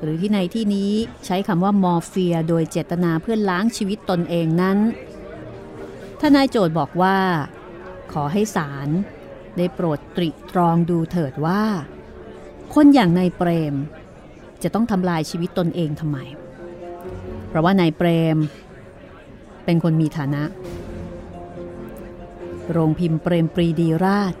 [0.00, 0.92] หรือที่ในที่นี้
[1.26, 4.78] ใช้คำว่ามอร์เฟียโดยเจตนาเพื่อล้างชีวิตตนเองนั้น
[6.20, 7.16] ทนายโจทย์บอกว่า
[8.12, 8.88] ขอให้ศาล
[9.56, 11.62] ได้โปรดตริตรองดูเถิดว่า
[12.74, 13.74] คนอย่างนายเปรม
[14.62, 16.18] จะต้องทำลายชีวิตตนเองทำไม
[17.48, 18.36] เพราะว่านายเปรม
[19.64, 20.42] เป็นคนมีฐานะ
[22.72, 24.34] โรงพิมพ์เปรมปรีดีราช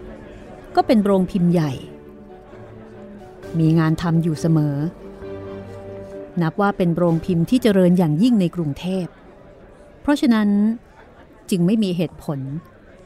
[0.76, 1.72] ก็เป็นโรงพิมพ์ใหญ่
[3.60, 4.76] มีงานทำอยู่เสมอ
[6.42, 9.06] นับว่าเป็นโรงพิมพ์ที่เจริญอย่างยิ่งในกรุงเทพ
[10.02, 10.48] เพราะฉะนั้น
[11.50, 12.38] จึงไม่มีเหตุผล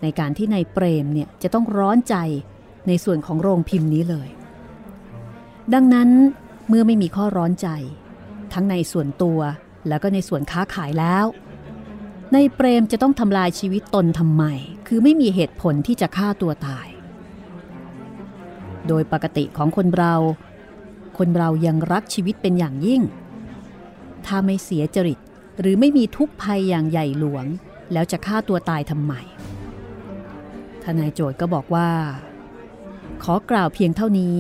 [0.03, 2.17] ในการที่นายเปรมเนี่ยจะต้องร้อนใจ
[2.89, 4.29] ในส่วนของโรงพิมพ์นี้เลย
[5.75, 6.09] ดังนั้น
[6.69, 7.69] เมื่อไม่มีข้อร้อนใจ
[8.53, 9.41] ทั้งในส่วนตัว
[9.89, 11.27] แล้วก็ในส่วนค้าขายแล้ว
[12.33, 14.45] ในเปรมจะต้องทำลายชีวิตตนทำไม
[14.87, 16.88] คือไม่มีเหตุผลที่จะฆ่าตัวตาย
[18.87, 20.15] โดยปกติของคนเรา
[21.19, 23.03] คนเรายังรักชีวิตเป็นอย่างยิ่ง
[24.27, 25.19] ถ้าไม่เสียจริต
[25.61, 27.45] หรือไม่มีทุกภัยอย่างใหญ่หลวง
[27.93, 29.13] แล้วจะฆ่าตัวตายทำไม
[30.83, 31.91] ทนายโจทย์ก็บอกว่า
[33.23, 34.37] ขอกล่าวเพียงเท่านี้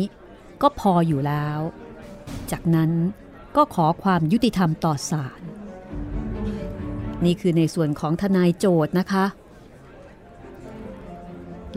[0.63, 1.59] ก็พออยู่แล้ว
[2.51, 2.91] จากนั้น
[3.57, 5.41] ก็ขอความยุติธรรมต่อศาล
[7.25, 9.25] นี่คือในส่วนของทนายโจทย์นะคะ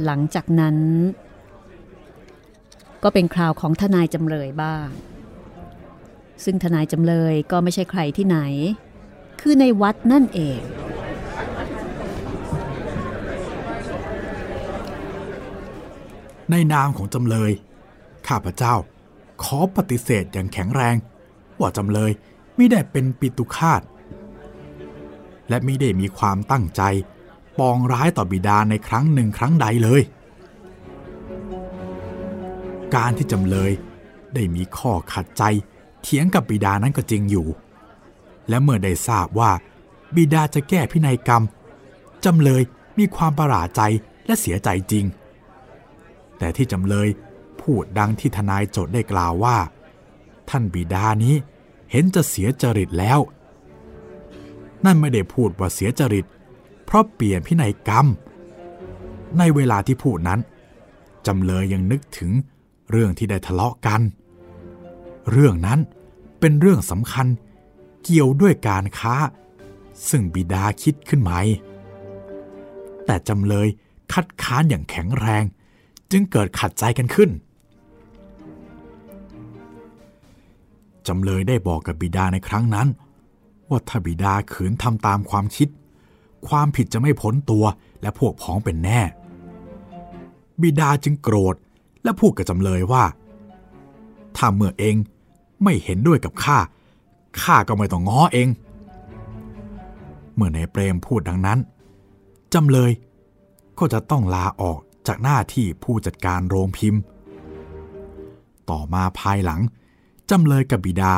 [0.06, 0.76] หลังจากนั้น
[3.04, 4.88] ก็เป็นคราวของทนายจำเลยบ้าง
[6.44, 8.40] ซึ่งทนายจำเลยก็ไม่ใช่ใครที่ไหน
[9.42, 10.60] คือในวัดนั่นเอง
[16.52, 17.52] ในนามของจำเลย
[18.28, 18.76] ข้าพเจ้า
[19.44, 20.96] ขอปฏิเสธอย่างแข็งแรง
[21.60, 22.12] ว่าจำเลย
[22.56, 23.82] ไม่ได้เป็นปิตุคาต
[25.50, 26.82] และไม่ได้มีความตั้งใจ
[27.60, 30.02] ปองร้ายต่อบิดาในครั้งหนึ่งครั้งใดเลย
[32.96, 33.72] การที่จำเลย
[34.34, 35.44] ได้มีข้อขัดใจ
[36.02, 37.48] เถียงกับบิดานั้นก็จริงอยู่
[38.50, 39.52] และเมื่อได้ทราบว่า
[40.16, 41.44] บิดาจะแก้พินัยกรรม
[42.26, 42.62] จำเลย
[42.98, 43.82] มีความประหลาดใจ
[44.26, 45.06] และเสียใจจริง
[46.38, 47.08] แต่ที่จำเลย
[47.62, 49.58] พูดดังที่ทนายโจทย์ได้กล่าวว่า
[50.50, 51.36] ท่านบิดานี้
[51.92, 53.20] เห็นจะเสียจริตแล้ว
[54.86, 56.26] นั่นไม่ได้พูดว่าเสียจริต
[56.86, 58.06] เพราะเปลี่ยนพินัยกรรม
[59.38, 60.40] ในเวลาที่พูดนั้น
[61.28, 62.32] จำเลยยังนึกถึง
[62.92, 64.02] เรื่องที่ได้ทะเลาะกัน
[65.32, 65.80] เรื่องนั้น
[66.40, 67.28] เป็นเรื่องสำคัญ
[68.04, 69.16] เกี่ยวด้วยการค้า
[70.10, 71.40] ซึ่งบิดาคิดขึ้นใหม่
[73.06, 73.68] แต่จำเลย
[74.14, 75.44] คัดค้านอย่างแข็งแรง
[76.12, 77.30] จึงเกิดขัดใจกันขึ้น
[81.08, 82.88] จำเลยได้บอกกับบิดาในครั้งนั้น
[83.70, 85.70] ว่าถ้าบิดาขืนทำตามความคิด
[86.48, 87.66] ความผิดจะไม่พ้นตัว
[88.02, 89.02] และพวกพ้องเป็นแน่
[90.62, 91.56] บิดาจึงโกรธ
[92.04, 93.04] และพูดกับจำเลยว่า
[94.38, 94.96] ถ้าเมื่อเอง
[95.64, 96.58] ไม่เห็นด้วยกับข้า
[97.42, 98.48] ข้าก็ไม่ต้องง้อเอง
[100.36, 101.60] เมื่อในเปรมพูดดังนั้น
[102.54, 102.92] จำเลย
[103.80, 107.02] ก็จะต้องลาออกจากหน้าที่ผู้จัดการโรงพิมพ์
[108.70, 109.62] ต่อมาภายหลัง
[110.30, 111.14] จำเลยกับบิดา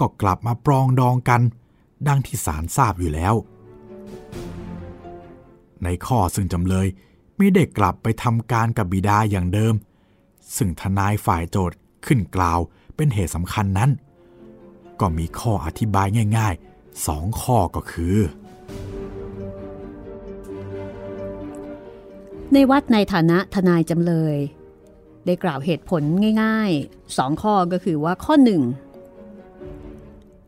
[0.00, 1.40] ก็กลับมาปรองดองกัน
[2.08, 3.34] ดังที่ศาลทราบอยู่แล้ว
[5.84, 6.86] ในข้อซึ่งจำเลย
[7.36, 9.74] ไม่ได้กลับไปทำการกับบิดาอย่างเดิม
[10.56, 11.76] ซึ่งทนายฝ่ายโจทย์
[12.06, 12.60] ขึ้นกล่าว
[12.96, 13.90] เป็นเหตุสำคัญนั้น
[15.00, 16.06] ก็มีข้ออธิบาย
[16.38, 18.16] ง่ายๆสองข้อก็คือ
[22.52, 24.36] ในวัดในฐานะทนายจำเลย
[25.26, 26.02] ได้กล่าวเหตุผล
[26.42, 28.62] ง่ายๆสองข้อก็คือว่าข้อหนึ่ง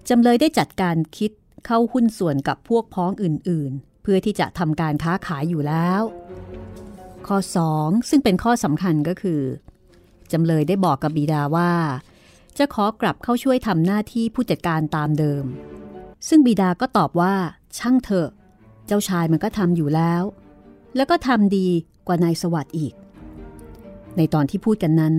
[0.09, 1.30] จำเลยได้จัดการคิด
[1.66, 6.02] เข้าหุ้นส่วนกับพวกพ้องอื่นๆ เพื่อที่จะทำการค้าขายอยู่แล้ว
[7.26, 7.36] ข้อ
[7.72, 9.40] 2 ซึ่งเป็นข้อสำคัญก็คือ
[10.33, 11.72] จำเลยได้บอกกับบิดาว่า
[12.59, 15.45] จะขอกลับเข้าช่วยทำหน้าที่ผู้จัดการตามเดิม
[16.29, 17.35] ซึ่งบิดาก็ตอบว่า
[17.79, 18.31] ช่างเถอะ
[18.87, 20.22] เจ้าชายมันก็ทำอยู่แล้ว
[20.97, 21.68] แล้วก็ทำดี
[22.07, 22.95] กว่านายสวัสด์อีก
[24.16, 25.14] ในตอนที่พูดกันนั้น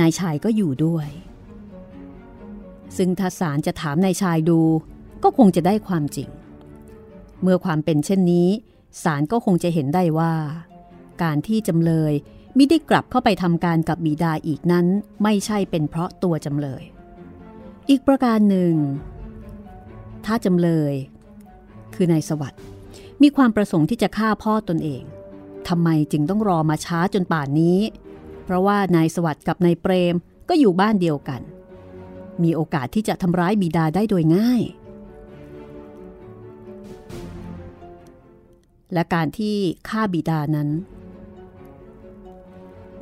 [0.00, 1.08] นายชายก็อยู่ด้วย
[2.96, 4.60] ซึ่งถ้าศาลจะถามนายชายดู
[5.22, 6.28] ก็คงจะได้ความจริง
[7.42, 8.48] เมื่อความเป็นเช่นนี้
[9.02, 10.32] ศาลก็คงจะเห็นได้ว่า
[11.22, 12.12] การที่จำเลย
[12.56, 14.86] มิได้กลับเข้าไปทำการกับบิดาอีกนั้น
[15.22, 16.82] ไม่ใช่เป็นเพราะตัวจำเลย
[17.90, 18.74] อีกประการหนึ่ง
[20.26, 20.94] ถ้าจำเลย
[21.94, 22.60] คือนายสวัสด์
[23.22, 25.02] มีความประสงค์ที่จะฆ่าพ่อตนเอง
[25.68, 27.78] ทำไมจึงต้องรอมาช้าจนป่านนี้
[28.44, 30.14] เพราะว่านายสวัสด์กับนายเปรม
[30.48, 31.40] ก็อยู่บ้านเดียวกัน
[32.42, 34.62] มีโอกาสที่จะทำร้ายบิดาได้โดยง่าย
[38.92, 39.56] และการที่
[39.88, 40.68] ฆ่าบิดานั้น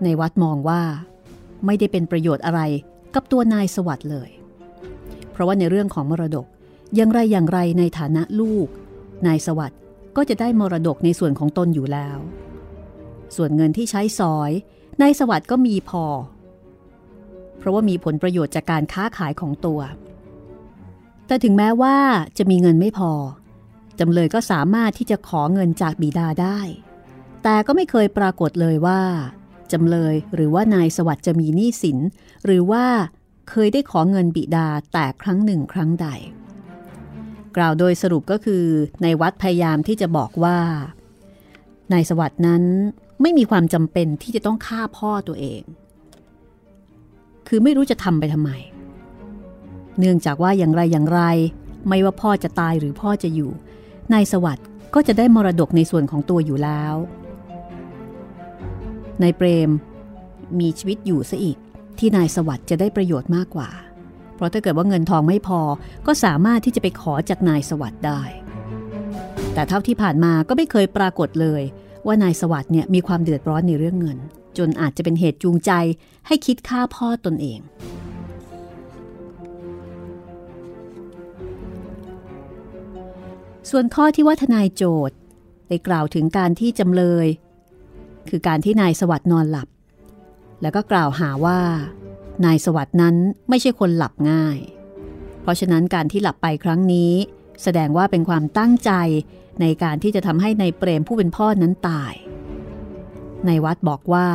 [0.03, 0.83] ในวัดมองว่า
[1.67, 2.61] ไม่ได้เป็นประโยชน์อะไร
[3.15, 4.31] กับตัวนายสวัสด์เลย
[5.33, 6.47] เพราะว่าในเรื่องของมรดก
[6.95, 8.69] อย่างไรอย่างไรในฐานะลูก
[9.27, 9.79] นายสวัสด์
[10.17, 12.19] ก็จะได้มรดกในส่วนของตนอยู่แล้ว
[13.37, 14.51] ส่วนเงินที่ใช้สอย
[15.03, 16.05] นายสวัสด์ก็มีพอ
[17.59, 19.81] เพราะว่ามีผลประโยชน์จากการค้าขายของตัว
[21.27, 21.97] แต่ถึงแม้ว่า
[22.39, 23.13] จะมีเงินไม่พอ
[24.01, 26.59] จำเลยก็สามารถที่จะขอเงินจากบิดาได้
[27.43, 29.01] แต่ก็ไม่เคยปรากฏเลยว่า
[29.73, 31.99] จำเลยหรือว่านายสวัสด์จะมีหนี้สิน
[32.45, 32.85] หรือว่า
[33.51, 36.09] เคยได้ขอเงินบิดาแต่ครั้งหนึ่งครั้งใด
[37.57, 38.65] กล่าวโดยสรุปก็คือ
[39.03, 40.59] ในวัดพยายามที่จะบอกว่า
[41.93, 42.63] นายสวัสด์นั้น
[43.23, 45.63] ไม่มีความจำเป็นที่จะต้องฆ่าพ่อตัวเอง
[47.49, 48.51] คือไม่รู้จะทำไปทำไม
[49.99, 51.23] เนื่องจากว่าอย่างไรอย่างไร
[51.89, 53.51] ไม่ว่าพ่อจะตายหรือพ่อจะอยู่
[54.13, 56.95] นายสวัสด์ก็จะได้มรดกในส่วนของตัวอยู่แล้ว
[59.23, 59.71] นายเปรม
[60.61, 61.59] มีชีวิตอยู่ซะอีก
[61.99, 63.71] ที่นายสวัสด์จะได้ประโยชน์มากกว่า
[64.35, 65.61] เพราะถ้าเกิดว่าเงินทองไม่พอ
[66.07, 68.23] ก็สามารถที่จะไปขอจากนายสวัสด์ได้
[69.55, 71.63] แต่เท่าที่ผ่านมาก็ไม่เคยปรากฏเลย
[72.07, 74.19] ว่านายสวัสด์เนี่ยมีความเดือดร้อนในเรื่องเงิน
[74.59, 75.71] จนอาจจะเป็นเหตุจูงใจ
[76.27, 77.61] ให้คิดฆ่าพ่อตนเอง
[83.71, 85.17] ส่วนข้อที่ว่าทนายโจทย์
[85.69, 87.27] ได้กล่าวถึงการที่จำเลย
[88.29, 89.69] คือการที่นายสวัสด์นอนหลับ
[90.63, 91.61] แล้วก็กล่าวหาว่า
[92.45, 93.17] นายสวัสด์นั้น
[93.49, 94.59] ไม่ใช่คนหลับง่าย
[95.43, 97.13] เพราะฉะนั้นการที่หลับไปครั้งนี้
[97.63, 98.93] แสดงว่าเป็นความตั้งใจ
[99.61, 102.15] ในการที่จะทำให้ในายเปรมผู้เป็นพ่อนั้นตาย
[103.47, 104.29] ในวัดบอกว่า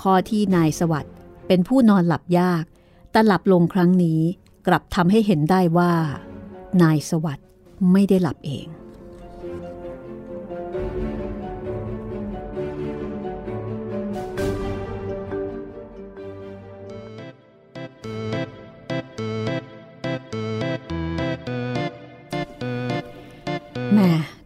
[0.00, 1.14] ข้อที่นายสวัสด์
[1.46, 2.64] เป็นผู้นอนหลับยาก
[3.12, 4.20] แต่หลับลงครั้งนี้
[4.66, 5.92] กลับทำให้เห็นได้ว่า
[6.82, 7.46] นายสวัสด์
[7.92, 8.66] ไม่ได้หลับเอง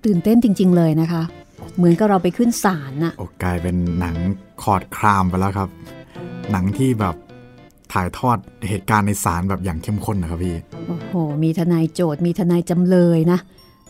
[0.05, 1.23] ตื่นเต้นจริง ๆ เลยนะคะ
[1.77, 4.17] เหมือนกับเราไปขึ้นศาลน่ะโอ้กลายเป็นหนัง
[4.63, 5.69] คอร์ดครามไปแล้วครับ
[6.51, 7.17] หนังที่แบบ
[7.93, 8.39] ถ่ายทอด
[8.69, 13.39] เหตุการณ์ในศาลแบบอย่างเข้มข้นนะครับพี่ โอ้โห มีทนายโจทย์ มีทนายจำเลยนะ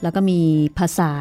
[0.02, 0.40] แล้วก็มี
[0.78, 1.12] ภาษา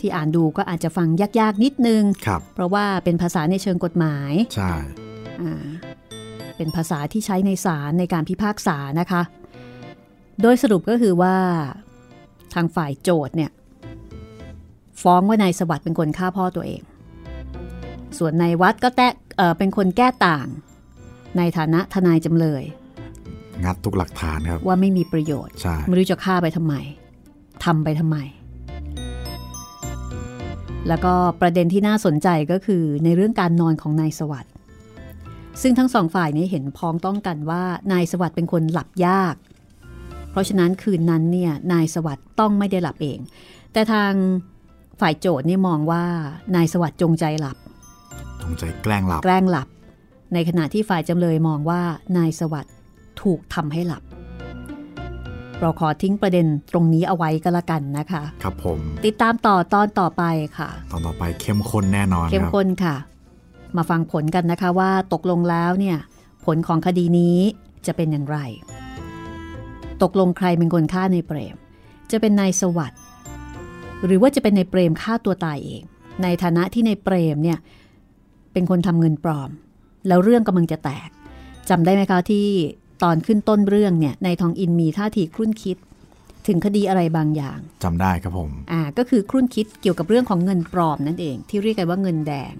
[0.00, 1.08] ที่อ่านดูก็อาจจะฟัง
[1.40, 4.72] ยาก ๆ นิดนึง ครับ เพราะว่าเป็นภาษาในเชิงกฎหมาย ใช่
[5.42, 5.66] อ่า
[6.56, 9.22] เป็นภาษาที่ใช้ในศาลในการพิพากษานะคะ
[10.42, 11.36] โดยสรุปก็คือว่า
[12.54, 13.50] ทางฝ่ายโจทย์เนี่ย
[15.02, 16.82] ฟ้องว่านายสวัสด์เป็นคนฆ่าพ่อตัวเอง
[18.18, 20.46] ส่วนนายวัดก็แตะเอ่อเป็นคนแก้ต่าง
[21.36, 22.62] ในฐานะทนายจำเลย
[23.64, 26.74] งัดทุกหลักฐานครับว่าไม่มีประโยชน์ใช่ไม่รู้จะฆ่าไปทำไม
[27.64, 28.18] ทำไปทำไม
[30.88, 34.52] แล้วก็ประเด็นที่น่าสนใจก็คือในเรื่องการนอนของนายสวัสด์
[35.62, 39.34] ซึ่งทั้งสองฝ่ายนี้เห็นพ้องต้องกันว่านายสวัสด์เป็นคนหลับยาก
[40.30, 43.18] เพราะฉะนั้นคืนนั้นเนี่ยนายสวัสด์ต้องไม่ได้หลับเอง
[43.72, 44.12] แต่ทาง
[45.00, 46.02] ฝ่ายโจทย์เนี่ยมองว่า
[46.54, 47.56] นายสวัสด์จงใจหลับ
[48.42, 49.68] จงใจแกล้งหลับ แกล้งหลับ
[50.34, 51.80] ในขณะที่ฝ่ายจำเลยมองว่า
[52.16, 52.74] นายสวัสด์
[53.22, 54.02] ถูกทำให้หลับ
[55.60, 60.24] เราขอทิ้งประเด็นตรงนี้เอาไว้ก็แล้วกันนะคะ ครับผม ติดตามต่อตอนต่อไป
[60.58, 62.96] ค่ะ ตอนต่อไปเข้มข้นแน่นอนเข้มครับข้นค่ะ
[63.76, 65.98] มาฟังผลกันนะคะว่าตกลงแล้วเนี่ย
[66.44, 67.36] ผลของคดีนี้
[67.86, 68.38] จะเป็นอย่างไร
[70.02, 71.56] ตกลงใครเป็นคนฆ่าในเปรม
[72.10, 73.00] จะเป็นนายสวัสด์
[74.04, 75.82] หรือว่าจะเป็นนายเปรมฆ่าตัวตายเอง
[76.22, 77.58] ในฐานะที่นายเปรมเนี่ย
[78.52, 79.50] เป็นคนทำเงินปลอม
[80.08, 81.10] แล้วเรื่องกำลังจะแตก
[81.70, 82.46] จำได้ไหมคะที่
[83.02, 85.76] ตอนขึ้นต้นเรื่องเนี่ยในทองอินมีท่าทีครุ่นคิด
[86.46, 92.54] ถึงคดีอะไรบางอย่างจำได้ครับผมอ่าก็คือครุ่นคิดเกี่ยวกับเรื่องของเงินปลอมนั่นเอง ที่เรียกกันว่าเงินแดง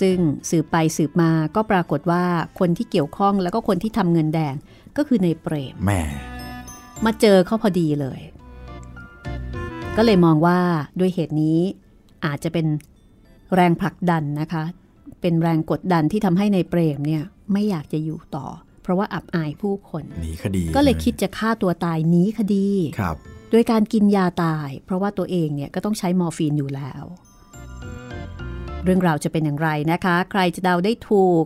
[0.00, 0.18] ซึ่ง
[0.50, 2.24] สืบไปสืบมาก็ปรากฏว่า
[2.58, 4.54] คนที่เกี่ยวข้องแล้วก็คนที่ทำเงินแดง
[4.96, 6.00] ก็คือในเปรมแม่
[7.04, 8.20] มาเจอเขาพอดีเลย
[9.96, 10.58] ก็เลยมองว่า
[10.98, 11.58] ด้วยเหตุนี้
[12.24, 12.66] อาจจะเป็น
[13.54, 14.64] แรงผลักดันนะคะ
[15.20, 17.22] เป็นแรงกดดันที่ทำให้ในเปรมเนี่ย
[17.52, 18.46] ไม่อยากจะอยู่ต่อ
[18.82, 22.68] เพราะว่าอับอายผู้คนหนีคดี ก็เลยคิดจะฆ่าตัวตายหนีคดี
[22.98, 23.16] ครับ
[23.50, 27.04] โดยการกินยาตาย เพราะว่าตัวเองเนี่ยก็ต้องใช้มอร์ฟีนอยู่แล้ว
[28.84, 31.44] เรื่องราวจะเป็นอย่างไรนะคะ ใครจะเดาได้ถูก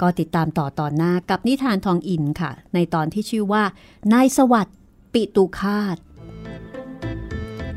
[0.00, 3.62] ก็ติดตามต่อตอนหน้ากับนิทานทองอินค่ะ ในตอนที่ชื่อว่า
[4.12, 4.78] นายสวัสดิ์
[5.12, 5.96] ปิตุคาต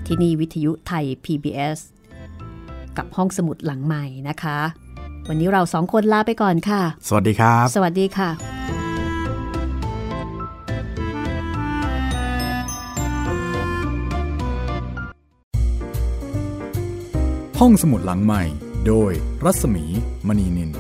[0.08, 1.80] ที่นี่วิทยุไทย PBS
[2.97, 4.60] กับห้องสมุดหลังใหม่นะคะ
[5.28, 8.30] วันนี้เราสองคนลาไปก่อนค่ะ สวัสดีครับ สวัสดีค่ะ
[17.60, 18.43] ห้องสมุดหลังใหม่
[18.88, 19.12] โดย
[19.45, 19.86] รัศมี
[20.28, 20.72] มณีนิน